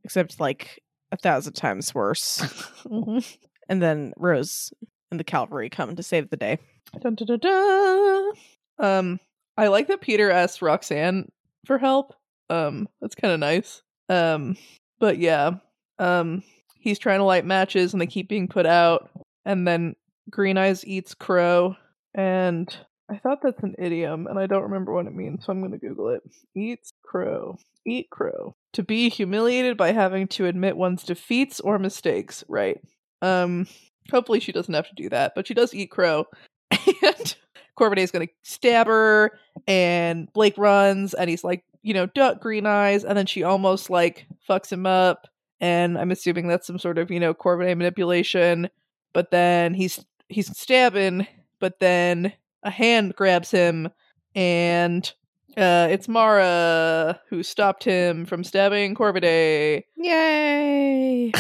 [0.05, 2.39] except like a thousand times worse.
[2.85, 3.37] Mhm.
[3.69, 4.73] and then Rose
[5.11, 6.59] and the cavalry come to save the day.
[7.01, 8.33] Dun, dun, dun.
[8.79, 9.21] Um,
[9.57, 11.29] I like that Peter asked Roxanne
[11.67, 12.15] for help.
[12.49, 13.83] Um, that's kind of nice.
[14.09, 14.57] Um,
[14.99, 15.53] but yeah,
[15.99, 16.43] um,
[16.79, 19.11] he's trying to light matches and they keep being put out.
[19.45, 19.97] And then
[20.31, 21.77] Green Eyes eats crow,
[22.15, 22.75] and
[23.11, 25.79] I thought that's an idiom, and I don't remember what it means, so I'm gonna
[25.79, 26.23] Google it.
[26.55, 27.57] Eats crow.
[27.87, 28.55] Eat crow.
[28.75, 32.45] To be humiliated by having to admit one's defeats or mistakes.
[32.49, 32.81] Right.
[33.23, 33.67] Um.
[34.11, 36.27] Hopefully she doesn't have to do that, but she does eat crow.
[37.03, 37.37] And
[37.79, 42.41] Corvidae is going to stab her, and Blake runs, and he's like, you know, duck
[42.41, 45.29] green eyes, and then she almost like fucks him up.
[45.61, 48.69] And I'm assuming that's some sort of, you know, Corvidae manipulation.
[49.13, 51.27] But then he's he's stabbing,
[51.61, 52.33] but then
[52.63, 53.89] a hand grabs him,
[54.35, 55.13] and
[55.57, 59.85] uh, it's Mara who stopped him from stabbing Corvidae.
[59.97, 61.33] Yay!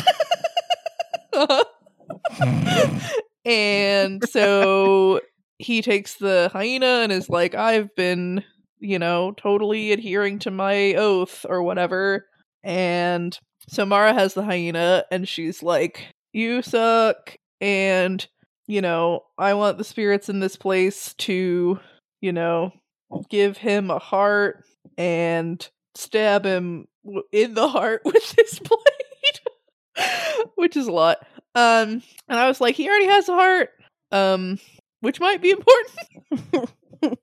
[3.44, 5.20] and so
[5.58, 8.42] he takes the hyena and is like, I've been,
[8.78, 12.26] you know, totally adhering to my oath or whatever.
[12.62, 13.38] And
[13.68, 17.36] so Mara has the hyena and she's like, You suck.
[17.60, 18.26] And,
[18.68, 21.80] you know, I want the spirits in this place to,
[22.20, 22.72] you know,
[23.30, 24.62] give him a heart
[24.98, 26.86] and stab him
[27.32, 30.06] in the heart with this blade,
[30.54, 31.18] which is a lot.
[31.54, 33.70] Um, and I was like, he already has a heart,
[34.12, 34.60] um,
[35.00, 36.70] which might be important.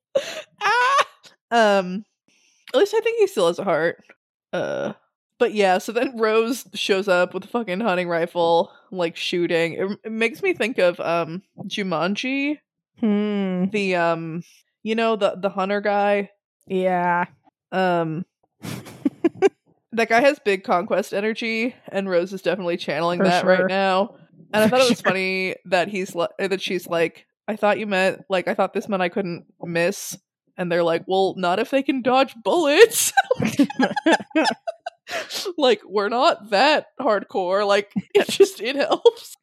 [0.61, 1.05] ah,
[1.51, 2.03] um,
[2.73, 4.03] at least I think he still has a heart.
[4.51, 4.93] Uh,
[5.37, 9.73] but yeah, so then Rose shows up with a fucking hunting rifle, like shooting.
[9.73, 12.59] It, it makes me think of um Jumanji,
[12.99, 13.65] hmm.
[13.71, 14.43] the um,
[14.83, 16.29] you know the the hunter guy.
[16.67, 17.25] Yeah.
[17.71, 18.25] Um,
[19.91, 23.49] that guy has big conquest energy, and Rose is definitely channeling For that sure.
[23.49, 24.15] right now.
[24.53, 25.09] And I thought it was sure.
[25.11, 28.87] funny that he's li- that she's like, I thought you meant like I thought this
[28.87, 30.17] meant I couldn't miss,
[30.57, 33.11] and they're like, well, not if they can dodge bullets.
[35.57, 37.67] like we're not that hardcore.
[37.67, 39.35] Like it just it helps.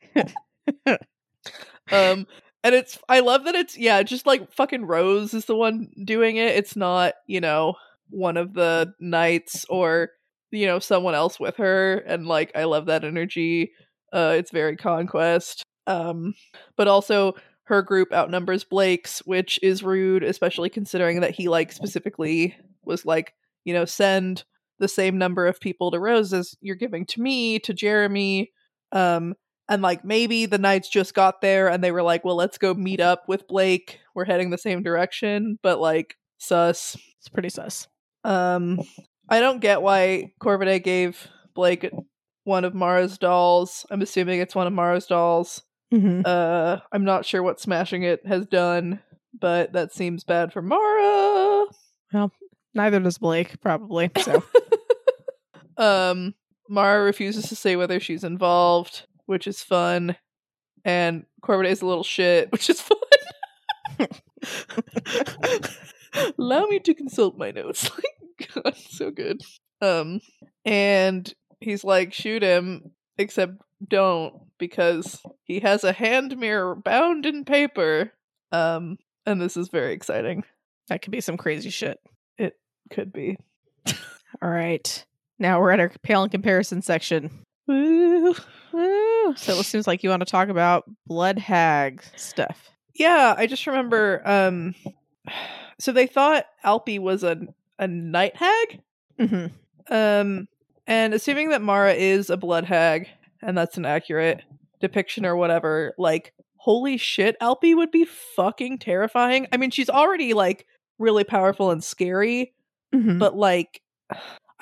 [1.91, 2.27] um,
[2.65, 6.37] and it's I love that it's yeah, just like fucking Rose is the one doing
[6.37, 6.57] it.
[6.57, 7.75] It's not you know
[8.11, 10.11] one of the knights or
[10.53, 13.73] you know someone else with her and like i love that energy
[14.13, 16.35] uh it's very conquest um
[16.77, 17.33] but also
[17.65, 22.55] her group outnumbers blake's which is rude especially considering that he like specifically
[22.85, 23.35] was like
[23.65, 24.45] you know send
[24.83, 28.51] the same number of people to rose as you're giving to me to jeremy
[28.93, 29.35] um
[29.69, 32.75] and like maybe the knights just got there and they were like well let's go
[32.75, 37.87] meet up with blake we're heading the same direction but like sus It's pretty sus.
[38.25, 38.81] um,
[39.29, 41.89] I don't get why Corvidae gave Blake
[42.45, 43.87] one of Mara's dolls.
[43.89, 45.63] I'm assuming it's one of Mara's dolls.
[45.95, 46.23] Mm-hmm.
[46.27, 49.01] Uh, I'm not sure what smashing it has done,
[49.41, 51.67] but that seems bad for Mara.
[52.13, 52.33] Well,
[52.75, 54.11] neither does Blake, probably.
[54.21, 54.43] So
[55.77, 56.35] um,
[56.69, 60.17] Mara refuses to say whether she's involved, which is fun,
[60.85, 62.99] and Corbett is a little shit, which is fun.
[66.39, 67.91] Allow me to consult my notes.
[68.39, 69.41] Like, God, so good.
[69.81, 70.21] Um,
[70.65, 73.53] and he's like, shoot him, except
[73.87, 78.13] don't because he has a hand mirror bound in paper.
[78.51, 80.45] Um, and this is very exciting.
[80.89, 82.01] that could be some crazy shit.
[82.39, 82.59] It
[82.91, 83.39] could be.
[84.43, 85.05] All right.
[85.39, 87.31] Now we're at our pale in comparison section.
[87.67, 88.35] Woo.
[88.73, 89.35] Woo.
[89.37, 92.71] So it seems like you want to talk about blood hag stuff.
[92.95, 94.23] Yeah, I just remember.
[94.25, 94.75] Um,
[95.79, 97.41] so they thought Alpi was a
[97.79, 98.81] a night hag.
[99.19, 99.95] Mm-hmm.
[99.95, 100.49] Um,
[100.87, 103.09] and assuming that Mara is a blood hag,
[103.41, 104.43] and that's an accurate
[104.81, 108.05] depiction or whatever, like, holy shit, Alpi would be
[108.37, 109.47] fucking terrifying.
[109.53, 110.67] I mean, she's already like
[110.99, 112.53] really powerful and scary,
[112.95, 113.19] Mm-hmm.
[113.19, 113.81] but like,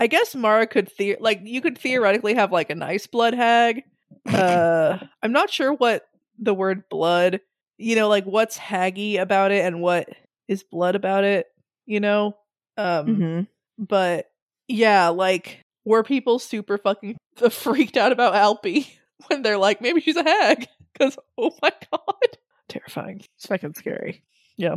[0.01, 3.85] I guess Mara could the like you could theoretically have like a nice blood hag.
[4.27, 7.41] Uh, I'm not sure what the word blood,
[7.77, 10.09] you know, like what's haggy about it and what
[10.49, 11.47] is blood about it,
[11.85, 12.35] you know.
[12.79, 13.41] Um, mm-hmm.
[13.79, 14.31] but
[14.69, 17.19] yeah, like were people super fucking
[17.51, 18.89] freaked out about Alpi
[19.29, 20.67] when they're like, maybe she's a hag?
[20.95, 22.39] Because oh my god,
[22.69, 23.23] terrifying.
[23.37, 24.23] It's fucking scary.
[24.57, 24.77] Yeah.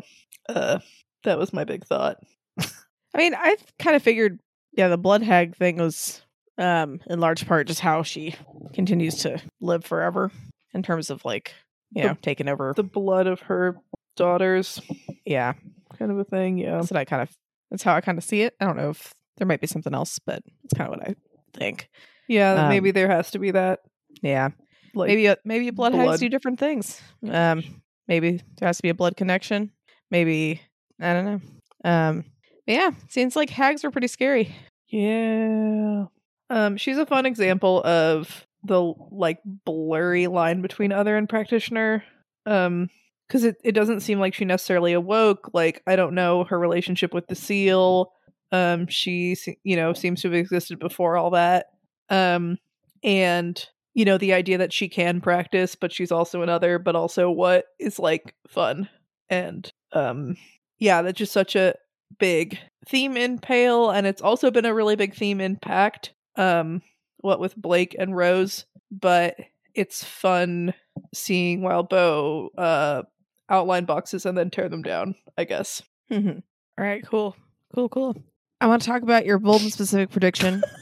[0.50, 0.80] Uh,
[1.24, 2.18] that was my big thought.
[2.60, 4.40] I mean, I kind of figured,
[4.76, 6.22] yeah, the blood hag thing was,
[6.58, 8.36] um, in large part just how she
[8.74, 10.32] continues to live forever
[10.74, 11.54] in terms of like,
[11.92, 12.74] you The- know, taking over.
[12.76, 13.78] The blood of her
[14.16, 14.82] daughters,
[15.26, 15.54] yeah,
[15.98, 16.58] kind of a thing.
[16.58, 16.76] Yeah.
[16.78, 17.30] that's what I kind of.
[17.72, 18.54] That's how I kind of see it.
[18.60, 21.16] I don't know if there might be something else, but it's kind of what I
[21.58, 21.90] think.
[22.28, 23.80] Yeah, Um, maybe there has to be that.
[24.22, 24.50] Yeah,
[24.94, 27.02] Like, maybe a, maybe blood, hags do different things.
[27.28, 27.64] Um,
[28.08, 29.72] maybe there has to be a blood connection.
[30.12, 30.62] Maybe
[31.02, 31.42] I don't know.
[31.84, 32.26] Um,
[32.66, 34.56] yeah, seems like hags are pretty scary.
[34.88, 36.06] yeah.
[36.50, 42.04] Um, she's a fun example of the like blurry line between other and practitioner.
[42.46, 42.90] Um,
[43.28, 45.50] because it, it doesn't seem like she necessarily awoke.
[45.54, 48.12] Like, I don't know her relationship with the seal.
[48.52, 51.68] Um, she, you know, seems to have existed before all that.
[52.10, 52.60] Um,
[53.02, 57.30] and you know, the idea that she can practice, but she's also another, but also
[57.30, 58.90] what is like fun.
[59.30, 60.36] And um,
[60.80, 61.76] yeah, that's just such a
[62.20, 62.58] big
[62.88, 66.14] theme in Pale, and it's also been a really big theme in Pact.
[66.36, 66.82] Um,
[67.18, 69.36] what with Blake and Rose, but
[69.74, 70.74] it's fun
[71.14, 73.04] seeing Wildbow uh
[73.50, 75.16] outline boxes and then tear them down.
[75.38, 75.82] I guess.
[76.12, 76.44] Mhm.
[76.78, 77.36] All right, cool,
[77.76, 78.16] cool, cool.
[78.62, 80.64] I want to talk about your bold and specific prediction.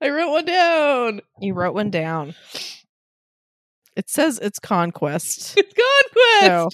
[0.00, 1.20] I wrote one down.
[1.40, 2.34] you wrote one down.
[3.96, 5.56] It says it's conquest.
[5.58, 6.46] It's conquest.
[6.46, 6.68] So,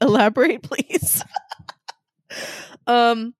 [0.00, 1.22] elaborate, please.
[2.86, 3.34] Um,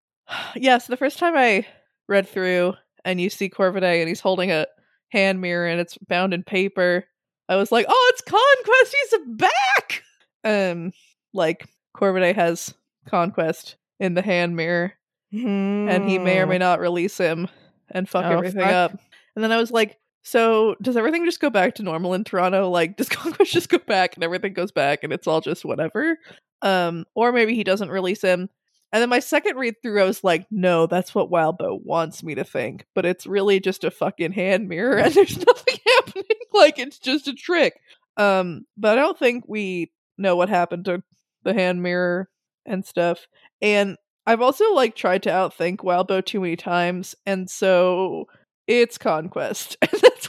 [0.57, 0.79] yeah.
[0.79, 1.67] So the first time I
[2.09, 4.67] read through, and you see Corvidae, and he's holding a
[5.11, 7.05] hand mirror, and it's bound in paper.
[7.49, 8.97] I was like, "Oh, it's Conquest!
[9.03, 10.03] He's back!"
[10.45, 10.93] Um,
[11.35, 12.75] like Corvidae has
[13.09, 14.93] Conquest in the hand mirror,
[15.33, 17.49] and he may or may not release him
[17.91, 18.31] and fuck Hmm.
[18.33, 18.73] Oh, everything fuck.
[18.73, 18.99] up.
[19.37, 22.69] And then I was like, "So does everything just go back to normal in Toronto?
[22.71, 26.19] Like, does Conquest just go back and everything goes back, and it's all just whatever?"
[26.63, 28.49] Um, or maybe he doesn't release him.
[28.93, 32.35] And then my second read through, I was like, no, that's what Wildbow wants me
[32.35, 32.87] to think.
[32.95, 36.25] But it's really just a fucking hand mirror and there's nothing happening.
[36.53, 37.81] like it's just a trick.
[38.17, 41.03] Um, but I don't think we know what happened to
[41.45, 42.29] the hand mirror
[42.67, 43.27] and stuff.
[43.63, 43.97] And
[44.27, 48.27] I've also like tried to outthink Wildbow too many times, and so
[48.67, 49.77] it's conquest.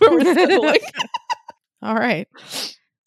[0.01, 0.79] Where we're settling.
[1.81, 2.27] All right.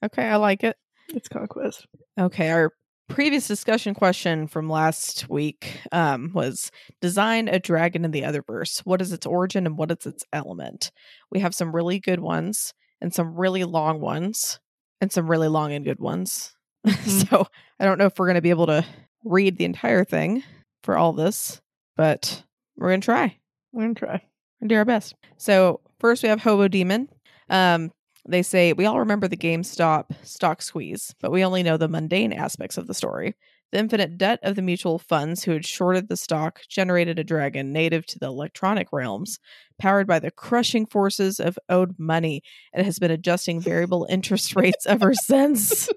[0.04, 0.76] Okay, I like it.
[1.08, 1.86] it's conquest.
[2.18, 2.72] Okay, our
[3.08, 6.70] previous discussion question from last week um, was
[7.00, 8.80] design a dragon in the otherverse.
[8.80, 10.90] What is its origin and what is its element?
[11.30, 14.58] We have some really good ones and some really long ones
[15.00, 16.50] and some really long and good ones.
[16.86, 17.28] Mhm.
[17.30, 17.46] so
[17.80, 18.84] I don't know if we're going to be able to
[19.24, 20.42] read the entire thing
[20.82, 21.62] for all this,
[21.96, 22.42] but
[22.76, 23.38] we're going to try
[23.72, 24.22] We're gonna try.
[24.60, 25.14] and do our best.
[25.38, 27.08] So first we have Hobo Demon.
[27.48, 27.90] Um,
[28.28, 32.30] they say we all remember the GameStop stock squeeze, but we only know the mundane
[32.30, 33.34] aspects of the story.
[33.72, 37.72] The infinite debt of the mutual funds who had shorted the stock generated a dragon
[37.72, 39.38] native to the electronic realms,
[39.78, 42.42] powered by the crushing forces of owed money,
[42.74, 45.88] and has been adjusting variable interest rates ever since.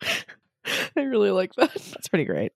[0.96, 1.74] I really like that.
[1.74, 2.52] That's pretty great.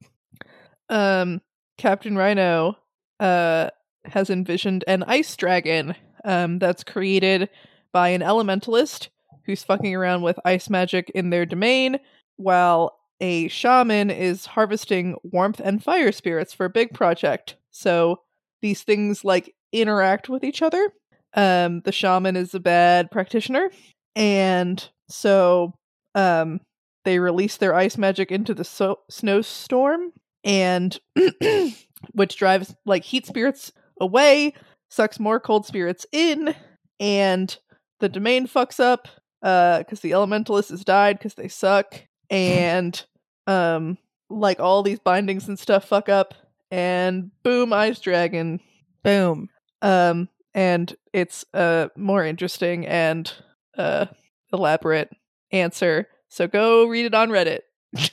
[0.88, 1.42] um
[1.76, 2.78] captain rhino
[3.20, 3.68] uh
[4.07, 5.94] has envisioned an ice dragon
[6.24, 7.48] um that's created
[7.92, 9.08] by an elementalist
[9.46, 11.98] who's fucking around with ice magic in their domain
[12.36, 17.56] while a shaman is harvesting warmth and fire spirits for a big project.
[17.70, 18.20] So
[18.60, 20.90] these things like interact with each other.
[21.34, 23.70] Um, the shaman is a bad practitioner,
[24.14, 25.74] and so
[26.14, 26.60] um,
[27.04, 30.12] they release their ice magic into the so- snowstorm,
[30.44, 30.98] and
[32.12, 34.54] which drives like heat spirits away,
[34.95, 36.55] sucks more cold spirits in,
[37.01, 37.57] and
[38.01, 39.09] the domain fucks up
[39.40, 43.05] because uh, the elementalist has died because they suck, and
[43.47, 43.99] um,
[44.30, 46.34] like all these bindings and stuff fuck up,
[46.70, 48.61] and boom, ice dragon,
[49.03, 49.49] boom.
[49.82, 53.30] Um, and it's a more interesting and
[53.76, 54.07] uh
[54.53, 55.11] elaborate
[55.51, 56.09] answer.
[56.28, 57.61] So go read it on Reddit.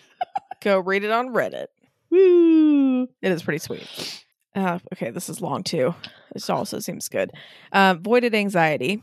[0.61, 1.67] go read it on Reddit.
[2.09, 3.03] Woo!
[3.03, 4.25] It is pretty sweet.
[4.55, 5.95] Uh, okay, this is long too.
[6.33, 7.31] This also seems good.
[7.71, 9.01] Uh, voided anxiety.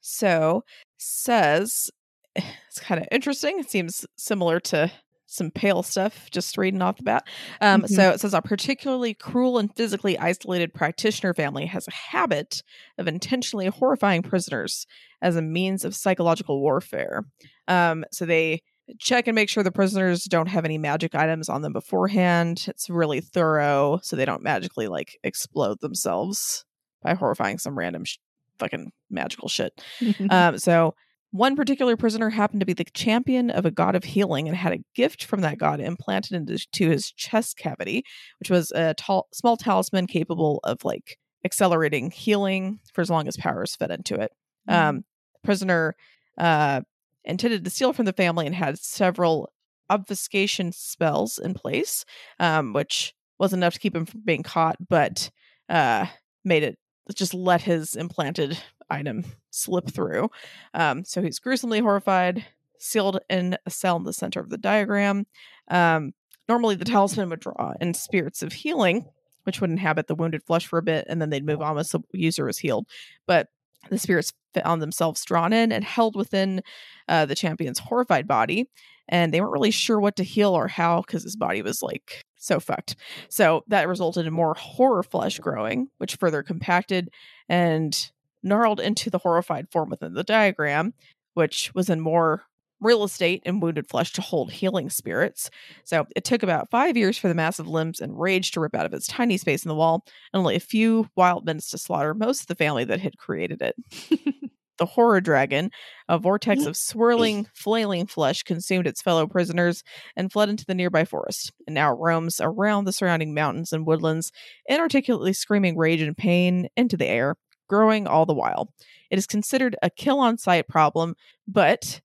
[0.00, 0.64] So
[0.98, 1.90] says
[2.36, 3.58] it's kind of interesting.
[3.58, 4.90] It seems similar to
[5.26, 7.26] some pale stuff just reading off the bat.
[7.60, 7.94] Um, mm-hmm.
[7.94, 12.62] So it says a particularly cruel and physically isolated practitioner family has a habit
[12.98, 14.86] of intentionally horrifying prisoners
[15.22, 17.24] as a means of psychological warfare.
[17.66, 18.60] Um, so they
[18.98, 22.64] check and make sure the prisoners don't have any magic items on them beforehand.
[22.68, 26.64] It's really thorough, so they don't magically like explode themselves
[27.02, 28.18] by horrifying some random sh-
[28.58, 29.80] fucking magical shit.
[30.30, 30.94] um, so
[31.30, 34.74] one particular prisoner happened to be the champion of a god of healing and had
[34.74, 38.04] a gift from that god implanted into his chest cavity,
[38.38, 43.36] which was a tall, small talisman capable of like accelerating healing for as long as
[43.36, 44.32] power is fed into it.
[44.68, 44.88] Mm-hmm.
[44.88, 45.04] Um,
[45.42, 45.96] prisoner
[46.38, 46.82] uh,
[47.24, 49.52] intended to steal from the family and had several
[49.90, 52.04] obfuscation spells in place,
[52.40, 55.30] um, which was enough to keep him from being caught, but
[55.68, 56.06] uh,
[56.44, 56.78] made it
[57.14, 58.58] just let his implanted
[58.88, 60.30] item slip through.
[60.74, 62.44] Um, so he's gruesomely horrified,
[62.78, 65.26] sealed in a cell in the center of the diagram.
[65.68, 66.14] Um,
[66.48, 69.06] normally, the talisman would draw in spirits of healing,
[69.44, 71.92] which would inhabit the wounded flesh for a bit, and then they'd move on once
[71.92, 72.86] the user was healed.
[73.26, 73.48] But
[73.90, 76.62] the spirits found themselves drawn in and held within
[77.08, 78.68] uh, the champion's horrified body,
[79.08, 82.24] and they weren't really sure what to heal or how because his body was like
[82.36, 82.96] so fucked.
[83.28, 87.10] So that resulted in more horror flesh growing, which further compacted
[87.48, 88.10] and
[88.42, 90.94] gnarled into the horrified form within the diagram,
[91.34, 92.44] which was in more
[92.80, 95.50] real estate and wounded flesh to hold healing spirits.
[95.84, 98.86] So it took about five years for the massive limbs and rage to rip out
[98.86, 102.12] of its tiny space in the wall, and only a few wild minutes to slaughter
[102.12, 103.76] most of the family that had created it.
[104.82, 105.70] the horror dragon,
[106.08, 109.84] a vortex of swirling, flailing flesh, consumed its fellow prisoners
[110.16, 114.32] and fled into the nearby forest, and now roams around the surrounding mountains and woodlands,
[114.68, 117.36] inarticulately screaming rage and pain into the air,
[117.68, 118.74] growing all the while.
[119.08, 121.14] It is considered a kill on sight problem,
[121.46, 122.00] but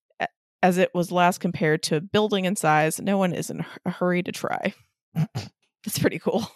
[0.62, 3.90] as it was last compared to a building in size, no one is in a
[3.90, 4.76] hurry to try.
[5.16, 6.48] That's pretty cool.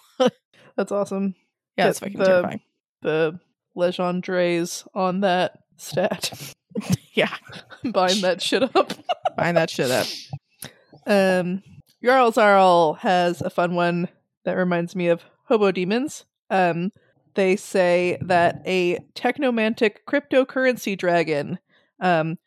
[0.78, 1.34] That's awesome.
[1.78, 2.62] Yeah, it's fucking the, terrifying.
[3.02, 3.40] The
[3.76, 6.54] Legends on that stat.
[7.14, 7.36] yeah.
[7.84, 8.94] Buying that shit up.
[9.38, 10.08] Buying that shit up.
[11.06, 11.64] Um
[12.04, 14.08] Jarl Zarl has a fun one
[14.46, 16.26] that reminds me of Hobo Demons.
[16.50, 16.92] Um
[17.34, 21.60] they say that a technomantic cryptocurrency dragon
[22.02, 22.38] um,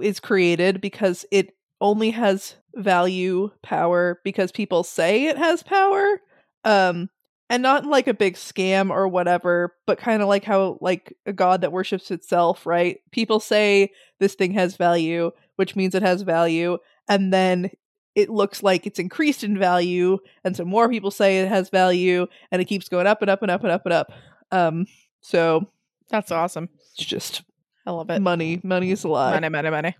[0.00, 6.20] is created because it only has value power because people say it has power
[6.64, 7.08] um
[7.50, 11.32] and not like a big scam or whatever but kind of like how like a
[11.32, 13.00] god that worships itself right?
[13.10, 16.78] People say this thing has value which means it has value
[17.08, 17.70] and then
[18.14, 22.26] it looks like it's increased in value and so more people say it has value
[22.50, 24.12] and it keeps going up and up and up and up and up.
[24.50, 24.86] Um
[25.20, 25.66] so
[26.10, 26.68] that's awesome.
[26.74, 27.42] it's just
[27.86, 28.20] i love it.
[28.20, 29.34] money money is a lot.
[29.34, 29.96] Money money money.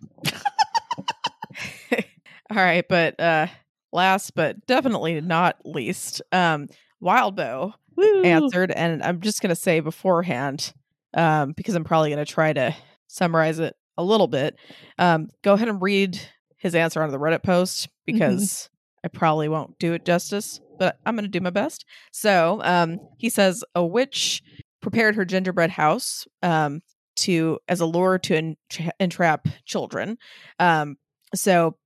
[2.51, 3.47] All right but uh
[3.93, 6.69] last but definitely not least um
[7.03, 8.23] wildbow Woo!
[8.23, 10.73] answered and i'm just gonna say beforehand
[11.15, 12.75] um because i'm probably gonna try to
[13.07, 14.57] summarize it a little bit
[14.99, 16.21] um go ahead and read
[16.59, 18.13] his answer on the Reddit post mm-hmm.
[18.13, 19.07] because mm-hmm.
[19.07, 21.85] I probably won't do it justice, but I'm going to do my best.
[22.13, 24.43] So um, he says a witch
[24.83, 26.83] prepared her gingerbread house um,
[27.17, 30.19] to as a lure to entra- entrap children.
[30.59, 30.97] Um,
[31.35, 31.77] so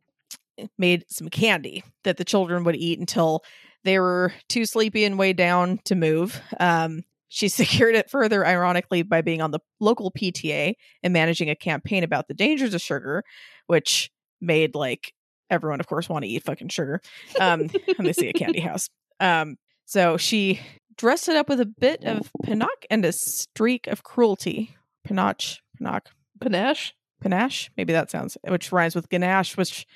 [0.79, 3.43] made some candy that the children would eat until
[3.85, 6.41] they were too sleepy and way down to move.
[6.61, 11.57] Um, she secured it further, ironically, by being on the local PTA and managing a
[11.57, 13.25] campaign about the dangers of sugar,
[13.67, 14.11] which
[14.41, 15.13] made like
[15.51, 17.01] everyone, of course, want to eat fucking sugar
[17.41, 18.89] um, when they see a candy house.
[19.21, 20.61] Um, so she
[20.97, 24.75] dressed it up with a bit of panache and a streak of cruelty.
[25.05, 27.71] Panache, panache, panache, Ganache.
[27.77, 29.87] Maybe that sounds, which rhymes with ganache, which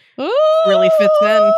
[0.67, 1.53] really fits in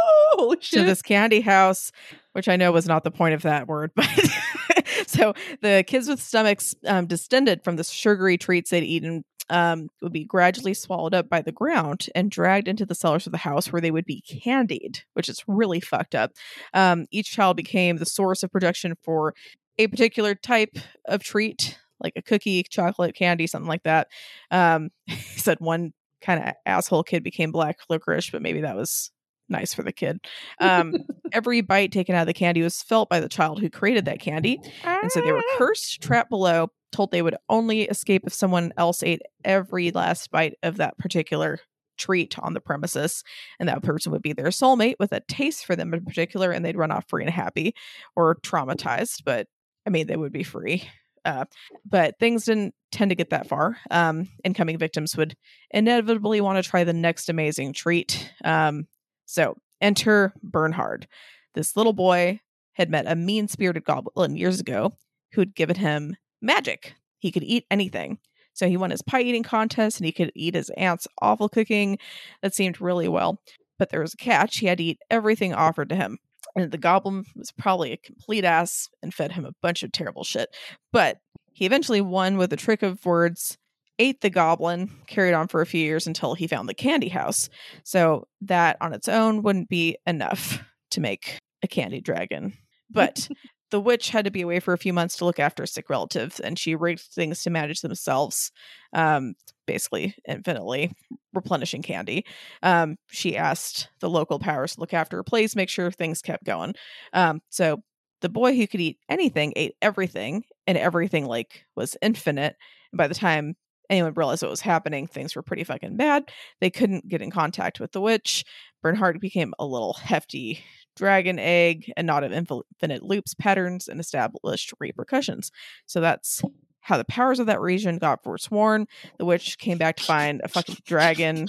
[0.61, 1.93] to this candy house,
[2.33, 4.09] which I know was not the point of that word, but
[5.07, 10.13] so the kids with stomachs um, distended from the sugary treats they'd eaten um, would
[10.13, 13.73] be gradually swallowed up by the ground and dragged into the cellars of the house
[13.73, 16.33] where they would be candied, which is really fucked up.
[16.75, 19.35] Um, each child became the source of production for
[19.79, 24.09] a particular type of treat, like a cookie, chocolate, candy, something like that.
[24.51, 29.11] Um, he said one kind of asshole kid became black licorice, but maybe that was
[29.49, 30.19] nice for the kid.
[30.61, 30.95] Um,
[31.33, 34.21] every bite taken out of the candy was felt by the child who created that
[34.21, 34.61] candy.
[35.03, 39.03] And so they were cursed, trapped below, told they would only escape if someone else
[39.03, 41.59] ate every last bite of that particular
[41.99, 43.25] treat on the premises.
[43.59, 46.65] And that person would be their soulmate with a taste for them in particular, and
[46.65, 47.75] they'd run off free and happy
[48.17, 49.25] or traumatized.
[49.25, 49.47] But
[49.87, 50.89] I mean, they would be free.
[51.29, 51.45] Uh,
[51.85, 53.77] but things didn't tend to get that far.
[53.91, 55.37] Um, incoming victims would
[55.71, 58.33] inevitably want to try the next amazing treat.
[58.45, 58.87] Um,
[59.27, 61.07] so enter Bernhard.
[61.55, 62.41] This little boy
[62.73, 64.95] had met a mean spirited goblin years ago
[65.33, 66.95] who had given him magic.
[67.19, 68.19] He could eat anything.
[68.55, 71.99] So he won his pie eating contest and he could eat his aunt's awful cooking.
[72.41, 73.39] That seemed really well.
[73.79, 74.57] But there was a catch.
[74.59, 76.19] He had to eat everything offered to him.
[76.57, 80.25] And the goblin was probably a complete ass and fed him a bunch of terrible
[80.25, 80.55] shit.
[80.93, 81.19] But
[81.53, 83.59] he eventually won with a trick of words,
[83.99, 87.49] ate the goblin, carried on for a few years until he found the candy house.
[87.85, 92.55] So that on its own wouldn't be enough to make a candy dragon.
[92.91, 93.29] But
[93.71, 95.91] the witch had to be away for a few months to look after a sick
[95.91, 98.51] relative, and she rigged things to manage themselves,
[98.93, 99.35] um,
[99.69, 100.91] basically infinitely
[101.33, 102.25] replenishing candy.
[102.63, 106.43] Um, she asked the local powers to look after her place, make sure things kept
[106.45, 106.75] going.
[107.13, 107.83] Um, so
[108.23, 112.57] the boy who could eat anything ate everything, and everything like was infinite.
[112.93, 113.55] And by the time
[113.91, 116.31] anyone realized what was happening, things were pretty fucking bad.
[116.61, 118.45] They couldn't get in contact with the witch.
[118.83, 120.65] Bernhard became a little hefty
[120.97, 125.53] dragon egg and not of infinite loops, patterns, and established repercussions.
[125.87, 126.43] So that's
[126.81, 128.87] how the powers of that region got forsworn.
[129.19, 131.49] The witch came back to find a fucking dragon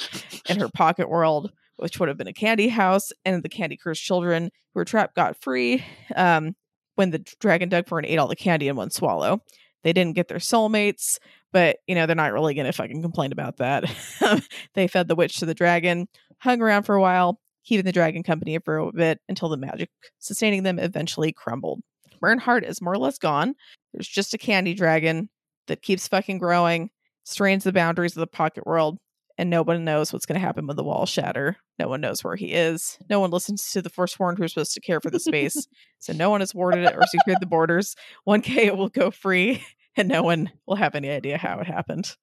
[0.49, 4.03] in her pocket world, which would have been a candy house, and the candy cursed
[4.03, 5.83] children who were trapped got free
[6.15, 6.55] um,
[6.95, 9.41] when the dragon dug for and ate all the candy in one swallow.
[9.83, 11.17] They didn't get their soulmates,
[11.53, 13.85] but you know they're not really going to fucking complain about that.
[14.73, 16.07] they fed the witch to the dragon,
[16.39, 19.89] hung around for a while, keeping the dragon company for a bit until the magic
[20.17, 21.81] sustaining them eventually crumbled.
[22.19, 23.55] Bernhard is more or less gone.
[23.93, 25.29] There's just a candy dragon
[25.67, 26.89] that keeps fucking growing,
[27.23, 28.97] strains the boundaries of the pocket world,
[29.37, 31.57] and no one knows what's going to happen when the walls shatter.
[31.77, 32.97] No one knows where he is.
[33.09, 35.65] No one listens to the Forsworn who are supposed to care for the space.
[35.99, 37.95] so no one has warded it or secured the borders.
[38.25, 39.63] One K it will go free,
[39.95, 42.15] and no one will have any idea how it happened.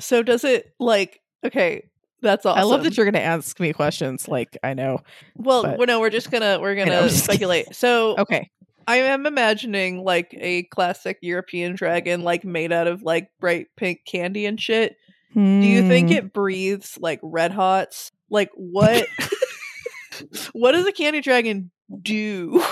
[0.00, 1.88] so does it like okay?
[2.20, 2.60] That's awesome.
[2.60, 4.28] I love that you're going to ask me questions.
[4.28, 5.00] Like I know.
[5.36, 7.24] Well, but- well, no, we're just gonna we're gonna I'm just kidding.
[7.24, 7.74] speculate.
[7.74, 8.48] So Okay.
[8.86, 14.00] I am imagining like a classic European dragon, like made out of like bright pink
[14.06, 14.96] candy and shit.
[15.34, 16.14] Do you think Hmm.
[16.14, 18.10] it breathes like red hots?
[18.28, 19.06] Like what?
[20.52, 21.70] what does a candy dragon
[22.02, 22.62] do?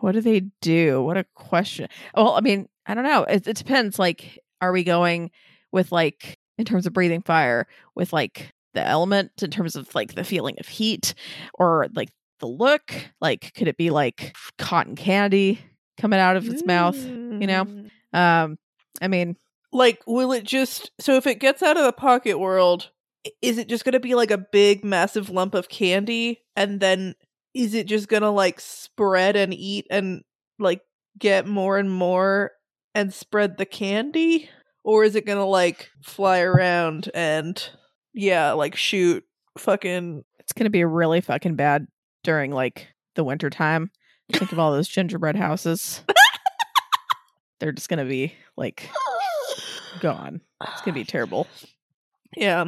[0.00, 1.02] What do they do?
[1.02, 1.88] What a question.
[2.14, 3.24] Well, I mean, I don't know.
[3.24, 3.98] It, it depends.
[3.98, 5.30] Like, are we going
[5.72, 10.14] with like in terms of breathing fire with like the element in terms of like
[10.14, 11.14] the feeling of heat
[11.54, 12.10] or like
[12.44, 12.92] the look?
[13.20, 15.60] Like, could it be like cotton candy
[15.98, 16.96] coming out of its mouth?
[16.96, 17.64] You know?
[17.64, 17.90] Mm.
[18.12, 18.58] Um,
[19.00, 19.36] I mean,
[19.72, 22.90] Like, will it just so if it gets out of the pocket world,
[23.42, 27.14] is it just gonna be like a big, massive lump of candy, and then
[27.54, 30.22] is it just gonna like spread and eat and
[30.58, 30.82] like
[31.18, 32.52] get more and more
[32.94, 34.48] and spread the candy,
[34.84, 37.70] or is it gonna like fly around and
[38.12, 39.24] yeah, like shoot
[39.58, 41.86] fucking it's gonna be a really fucking bad
[42.24, 43.90] during like the winter time.
[44.32, 46.02] Think of all those gingerbread houses.
[47.60, 48.90] They're just gonna be like
[50.00, 50.40] gone.
[50.62, 51.46] It's gonna be terrible.
[52.36, 52.64] Yeah.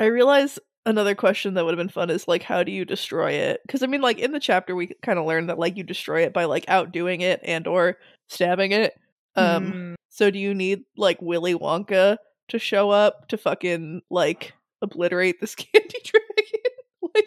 [0.00, 3.32] I realize another question that would have been fun is like how do you destroy
[3.32, 3.60] it?
[3.68, 6.22] Cuz I mean like in the chapter we kind of learned that like you destroy
[6.24, 7.96] it by like outdoing it and or
[8.28, 8.94] stabbing it.
[9.34, 9.94] Um Mm.
[10.10, 12.18] so do you need like Willy Wonka
[12.48, 16.27] to show up to fucking like obliterate this candy dragon?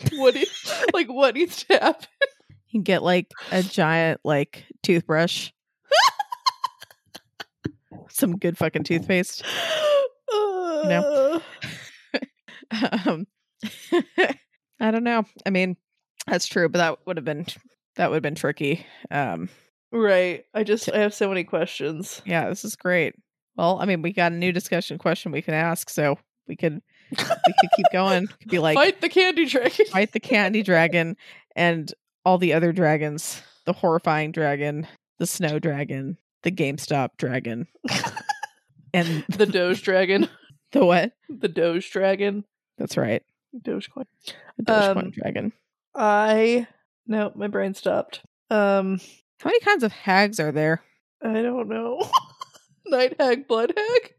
[0.02, 2.08] Like what is, like what needs to happen?
[2.70, 5.52] You get like a giant like toothbrush.
[8.10, 9.44] Some good fucking toothpaste.
[10.34, 11.40] Uh,
[13.06, 13.28] Um,
[14.80, 15.26] I don't know.
[15.46, 15.76] I mean,
[16.26, 17.46] that's true, but that would have been
[17.98, 18.86] that would have been tricky.
[19.10, 19.50] Um,
[19.92, 20.46] Right.
[20.54, 22.22] I just I have so many questions.
[22.26, 23.14] yeah, this is great.
[23.58, 26.18] Well, I mean, we got a new discussion question we can ask, so
[26.48, 26.82] we could
[27.18, 28.28] we could keep going.
[28.28, 29.86] Could be like Fight the candy dragon.
[29.88, 31.18] fight the candy dragon
[31.56, 31.94] and
[32.26, 34.88] all the other dragons, the horrifying dragon,
[35.20, 37.68] the snow dragon, the GameStop dragon,
[38.94, 40.28] and the Doge dragon.
[40.72, 41.14] the what?
[41.30, 42.46] The Doge dragon.
[42.78, 43.24] That's right,
[43.56, 44.06] Dogecoin.
[44.62, 45.52] Dogecoin Um, dragon.
[45.96, 46.68] I
[47.08, 48.22] no, my brain stopped.
[48.50, 49.00] Um,
[49.42, 50.82] How many kinds of hags are there?
[51.24, 52.10] I don't know.
[52.88, 54.14] Night hag, blood hag.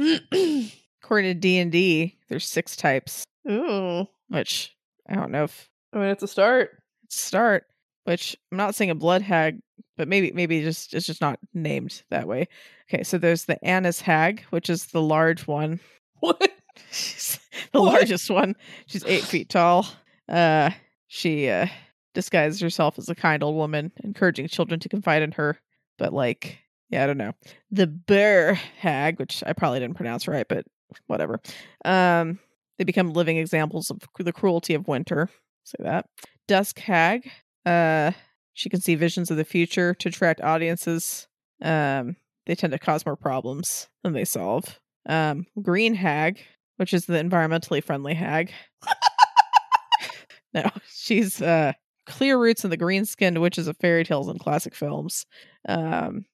[0.00, 0.18] Ooh,
[1.02, 4.74] according to D and D, there's six types, I which
[5.08, 6.82] I don't know if I mean it's a start.
[7.08, 7.64] start.
[8.04, 9.60] Which I'm not saying a blood hag,
[9.96, 12.48] but maybe maybe just it's just not named that way.
[12.92, 15.80] Okay, so there's the annis hag, which is the large one.
[16.20, 16.50] What?
[16.90, 17.38] She's
[17.72, 17.92] the What?
[17.94, 18.56] largest one.
[18.86, 19.86] She's eight feet tall.
[20.28, 20.70] Uh,
[21.06, 21.66] she uh,
[22.14, 25.58] disguises herself as a kind old woman, encouraging children to confide in her.
[25.98, 27.32] But like, yeah, I don't know.
[27.70, 30.64] The bheur hag, which I probably didn't pronounce right, but
[31.06, 31.40] whatever.
[31.84, 32.38] Um,
[32.78, 35.28] they become living examples of the cruelty of winter.
[35.64, 36.06] Say that.
[36.46, 37.30] Dusk hag.
[37.66, 38.12] Uh,
[38.54, 41.28] she can see visions of the future to attract audiences.
[41.62, 42.16] Um,
[42.46, 44.80] they tend to cause more problems than they solve.
[45.06, 46.40] Um, green hag,
[46.76, 48.52] which is the environmentally friendly hag.
[50.54, 51.72] no, she's uh
[52.06, 55.26] clear roots in the green skinned witches of fairy tales and classic films.
[55.68, 56.24] Um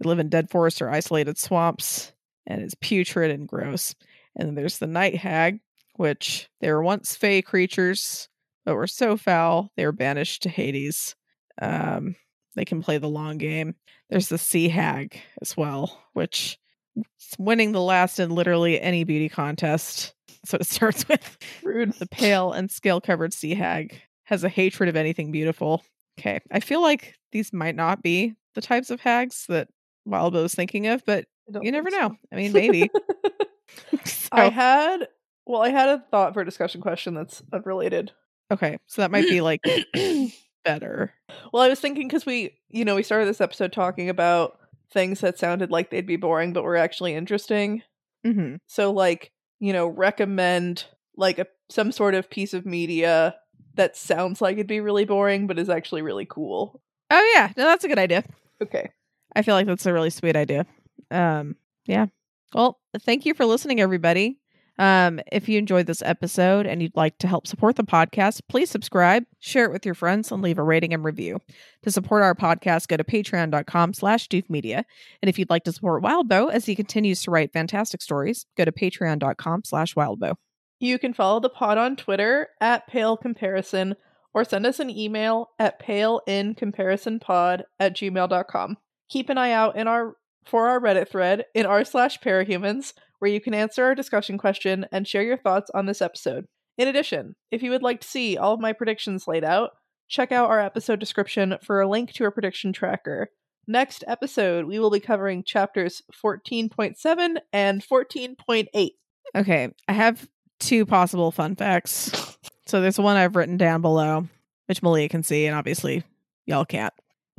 [0.00, 2.12] they live in dead forests or isolated swamps
[2.48, 3.94] and is putrid and gross.
[4.34, 5.60] And then there's the night hag,
[5.94, 8.28] which they were once fey creatures,
[8.64, 11.14] but were so foul they were banished to Hades.
[11.62, 12.16] Um
[12.56, 13.76] they can play the long game.
[14.10, 16.58] There's the sea hag as well, which
[16.96, 20.12] is winning the last in literally any beauty contest.
[20.44, 21.38] So it starts with.
[21.62, 21.92] Rude.
[21.92, 25.84] The pale and scale covered sea hag has a hatred of anything beautiful.
[26.18, 26.40] Okay.
[26.50, 29.68] I feel like these might not be the types of hags that
[30.06, 31.26] Wildbow is thinking of, but
[31.62, 31.96] you never so.
[31.98, 32.16] know.
[32.32, 32.90] I mean, maybe.
[34.04, 35.08] So- I had
[35.46, 38.12] well, I had a thought for a discussion question that's unrelated.
[38.50, 38.78] okay.
[38.86, 39.60] So that might be like
[40.64, 41.12] better.
[41.52, 44.58] Well, I was thinking because we, you know, we started this episode talking about
[44.92, 47.82] things that sounded like they'd be boring, but were actually interesting.
[48.24, 50.84] hmm So, like, you know, recommend
[51.16, 53.36] like a some sort of piece of media
[53.74, 56.80] that sounds like it'd be really boring, but is actually really cool.
[57.10, 57.52] Oh, yeah.
[57.56, 58.24] No, that's a good idea.
[58.62, 58.90] Okay.
[59.34, 60.66] I feel like that's a really sweet idea.
[61.10, 61.56] Um,
[61.86, 62.06] yeah.
[62.54, 64.38] Well, thank you for listening, everybody.
[64.78, 68.70] Um, if you enjoyed this episode and you'd like to help support the podcast, please
[68.70, 71.40] subscribe, share it with your friends, and leave a rating and review.
[71.82, 74.84] To support our podcast, go to patreon.com slash media.
[75.20, 78.64] And if you'd like to support Wildbow as he continues to write fantastic stories, go
[78.64, 80.36] to patreon.com slash wildbow.
[80.78, 83.96] You can follow the pod on Twitter at Pale Comparison
[84.32, 88.76] or send us an email at paleincomparisonpod at gmail.com.
[89.08, 90.14] Keep an eye out in our
[90.48, 94.86] for our Reddit thread in r slash parahumans, where you can answer our discussion question
[94.90, 96.46] and share your thoughts on this episode.
[96.76, 99.70] In addition, if you would like to see all of my predictions laid out,
[100.08, 103.28] check out our episode description for a link to a prediction tracker.
[103.66, 108.90] Next episode, we will be covering chapters 14.7 and 14.8.
[109.36, 110.26] Okay, I have
[110.58, 112.38] two possible fun facts.
[112.66, 114.26] So there's one I've written down below,
[114.66, 116.04] which Malia can see, and obviously
[116.46, 116.94] y'all can't,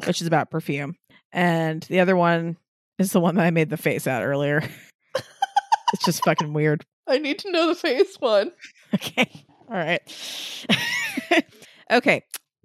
[0.06, 0.96] which is about perfume.
[1.32, 2.58] And the other one
[3.00, 4.62] is the one that I made the face at earlier.
[5.94, 6.86] it's just fucking weird.
[7.08, 8.52] I need to know the face one.
[8.92, 9.46] Okay.
[9.70, 10.02] All right.
[11.92, 12.24] okay.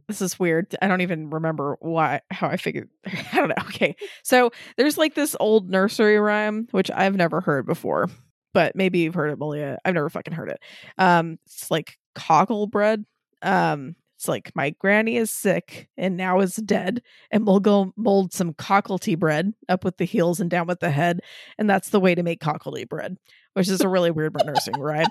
[0.09, 0.74] This is weird.
[0.81, 3.62] I don't even remember why how I figured I don't know.
[3.66, 3.94] Okay.
[4.23, 8.09] So there's like this old nursery rhyme which I've never heard before.
[8.55, 9.77] But maybe you've heard it, Malia.
[9.85, 10.61] I've never fucking heard it.
[10.97, 13.05] Um it's like cockle bread.
[13.43, 18.33] Um it's like my granny is sick and now is dead, and we'll go mold
[18.33, 21.21] some cocklety bread up with the heels and down with the head,
[21.59, 23.19] and that's the way to make cocklety bread,
[23.53, 25.09] which is a really weird but nursing rhyme.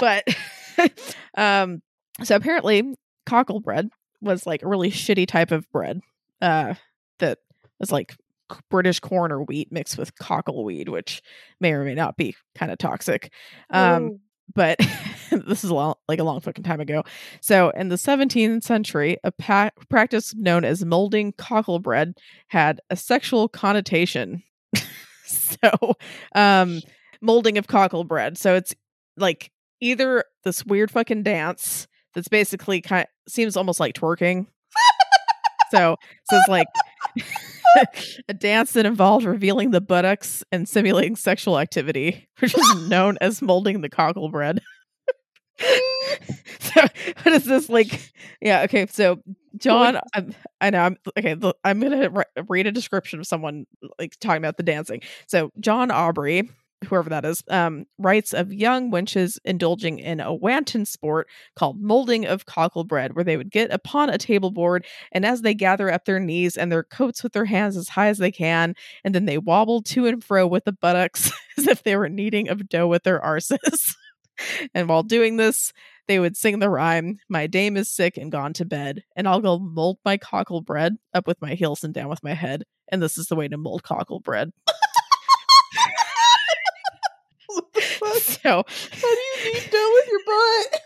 [0.00, 0.26] But
[1.36, 1.80] um,
[2.24, 3.88] so apparently cockle bread
[4.20, 6.00] was like a really shitty type of bread
[6.42, 6.74] uh,
[7.20, 7.38] that
[7.78, 8.16] was like
[8.68, 11.22] British corn or wheat mixed with cockleweed, which
[11.60, 13.32] may or may not be kind of toxic.
[13.70, 14.18] Um,
[14.52, 14.80] but
[15.46, 17.04] this is a long, like a long fucking time ago.
[17.40, 22.14] So, in the 17th century, a pa- practice known as molding cockle bread
[22.48, 24.42] had a sexual connotation.
[25.24, 25.94] so,
[26.34, 26.80] um,
[27.20, 28.38] molding of cockle bread.
[28.38, 28.74] So it's
[29.16, 29.50] like
[29.80, 34.46] either this weird fucking dance that's basically kind of, seems almost like twerking.
[35.70, 35.96] so,
[36.30, 36.68] so it's like
[38.28, 43.42] a dance that involved revealing the buttocks and simulating sexual activity, which is known as
[43.42, 44.60] molding the cockle bread.
[46.60, 46.80] so
[47.22, 48.12] what is this like?
[48.40, 48.86] Yeah, okay.
[48.86, 49.20] So
[49.56, 50.80] John, I'm, I know.
[50.82, 51.34] I'm okay.
[51.34, 53.66] the- I'm gonna re- read a description of someone
[53.98, 55.00] like talking about the dancing.
[55.26, 56.48] So John Aubrey,
[56.88, 62.26] whoever that is, um, writes of young wenches indulging in a wanton sport called molding
[62.26, 65.90] of cockle bread, where they would get upon a table board, and as they gather
[65.90, 68.74] up their knees and their coats with their hands as high as they can,
[69.04, 72.48] and then they wobble to and fro with the buttocks as if they were kneading
[72.50, 73.94] of dough with their arses.
[74.74, 75.72] and while doing this,
[76.08, 79.40] they would sing the rhyme, My dame is sick and gone to bed, and I'll
[79.40, 82.62] go mold my cockle bread up with my heels and down with my head.
[82.90, 84.52] And this is the way to mold cockle bread.
[87.48, 88.16] what the fuck?
[88.18, 88.64] So,
[89.02, 90.80] How do you knead dough with your butt?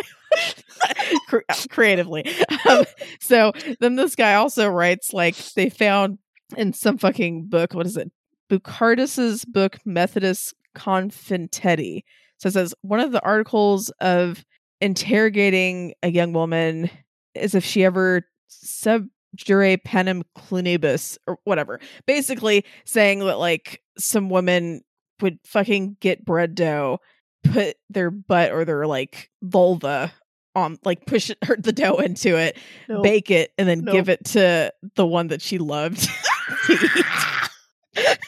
[1.48, 2.24] uh, creatively.
[2.68, 2.84] Um,
[3.20, 6.18] so then this guy also writes like they found
[6.56, 8.10] in some fucking book, what is it?
[8.50, 12.02] Burchardus's book Methodus Confitendi.
[12.38, 14.44] So it says one of the articles of
[14.80, 16.90] interrogating a young woman
[17.34, 19.06] is if she ever sub
[19.36, 21.80] jure panem clunibus or whatever.
[22.06, 24.82] Basically saying that like some women
[25.20, 27.00] would fucking get bread dough,
[27.44, 30.12] put their butt or their like vulva
[30.54, 32.56] on like push it, her the dough into it,
[32.88, 33.02] No.
[33.02, 36.08] bake it, and then give it to the one that she loved.
[36.66, 38.18] to eat.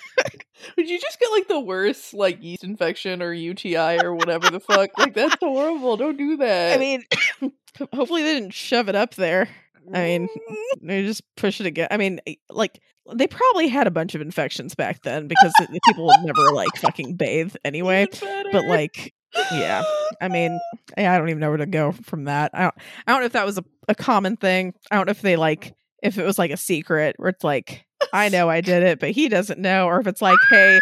[0.77, 4.61] Would you just get like the worst like yeast infection or UTI or whatever the
[4.61, 4.90] fuck?
[4.99, 5.97] Like that's horrible.
[5.97, 6.74] Don't do that.
[6.74, 7.05] I mean,
[7.93, 9.49] hopefully they didn't shove it up there.
[9.93, 10.28] I mean,
[10.82, 11.89] they just push it again.
[11.90, 12.81] I mean, eh, like
[13.12, 16.74] they probably had a bunch of infections back then because the people would never like
[16.77, 18.07] fucking bathe anyway.
[18.53, 19.12] But like,
[19.53, 19.82] yeah,
[20.20, 20.59] I mean,
[20.97, 22.53] yeah, I don't even know where to go from that.
[22.55, 22.74] I don't,
[23.07, 24.74] I don't know if that was a, a common thing.
[24.90, 27.86] I don't know if they like if it was like a secret where it's like
[28.12, 30.81] I know I did it, but he doesn't know, or if it's like, hey,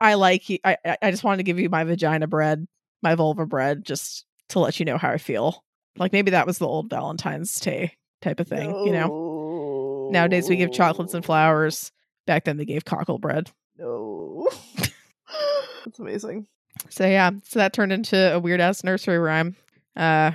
[0.00, 0.58] I like you.
[0.64, 2.66] I I- just wanted to give you my vagina bread,
[3.02, 5.64] my vulva bread, just to let you know how I feel.
[5.96, 10.08] Like maybe that was the old Valentine's Day type of thing, you know.
[10.12, 11.92] Nowadays we give chocolates and flowers.
[12.26, 13.50] Back then they gave cockle bread.
[13.78, 14.48] No.
[15.84, 16.46] That's amazing.
[16.88, 19.56] So yeah, so that turned into a weird ass nursery rhyme
[19.96, 20.30] uh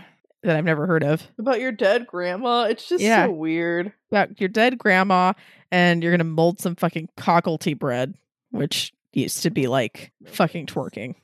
[0.45, 1.25] that I've never heard of.
[1.37, 3.25] About your dead grandma, it's just Yeah.
[3.25, 3.91] so weird.
[4.11, 5.33] About your dead grandma
[5.71, 8.13] and you're gonna mold some fucking cocklety bread,
[8.51, 11.15] which used to be like fucking twerking.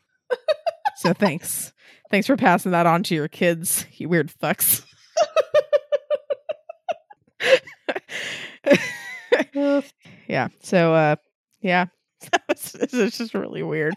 [0.98, 1.74] so thanks.
[2.10, 4.84] Thanks for passing that on to your kids, you weird fucks.
[10.28, 10.48] Yeah.
[10.62, 11.16] So uh
[11.62, 11.86] yeah.
[12.50, 13.94] it's it's just really weird.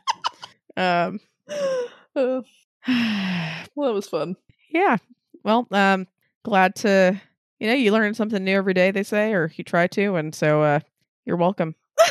[0.76, 1.54] Um uh,
[2.86, 4.36] well, that was fun.
[4.74, 4.98] Yeah.
[5.42, 6.06] Well, um
[6.44, 7.18] glad to
[7.60, 10.34] you know, you learn something new every day, they say, or you try to, and
[10.34, 10.80] so uh
[11.24, 11.74] you're welcome.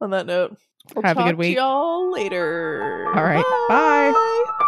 [0.00, 0.56] On that note,
[0.94, 1.56] we'll Have a good talk to week.
[1.56, 3.06] y'all later.
[3.16, 3.44] All right.
[3.68, 4.58] Bye.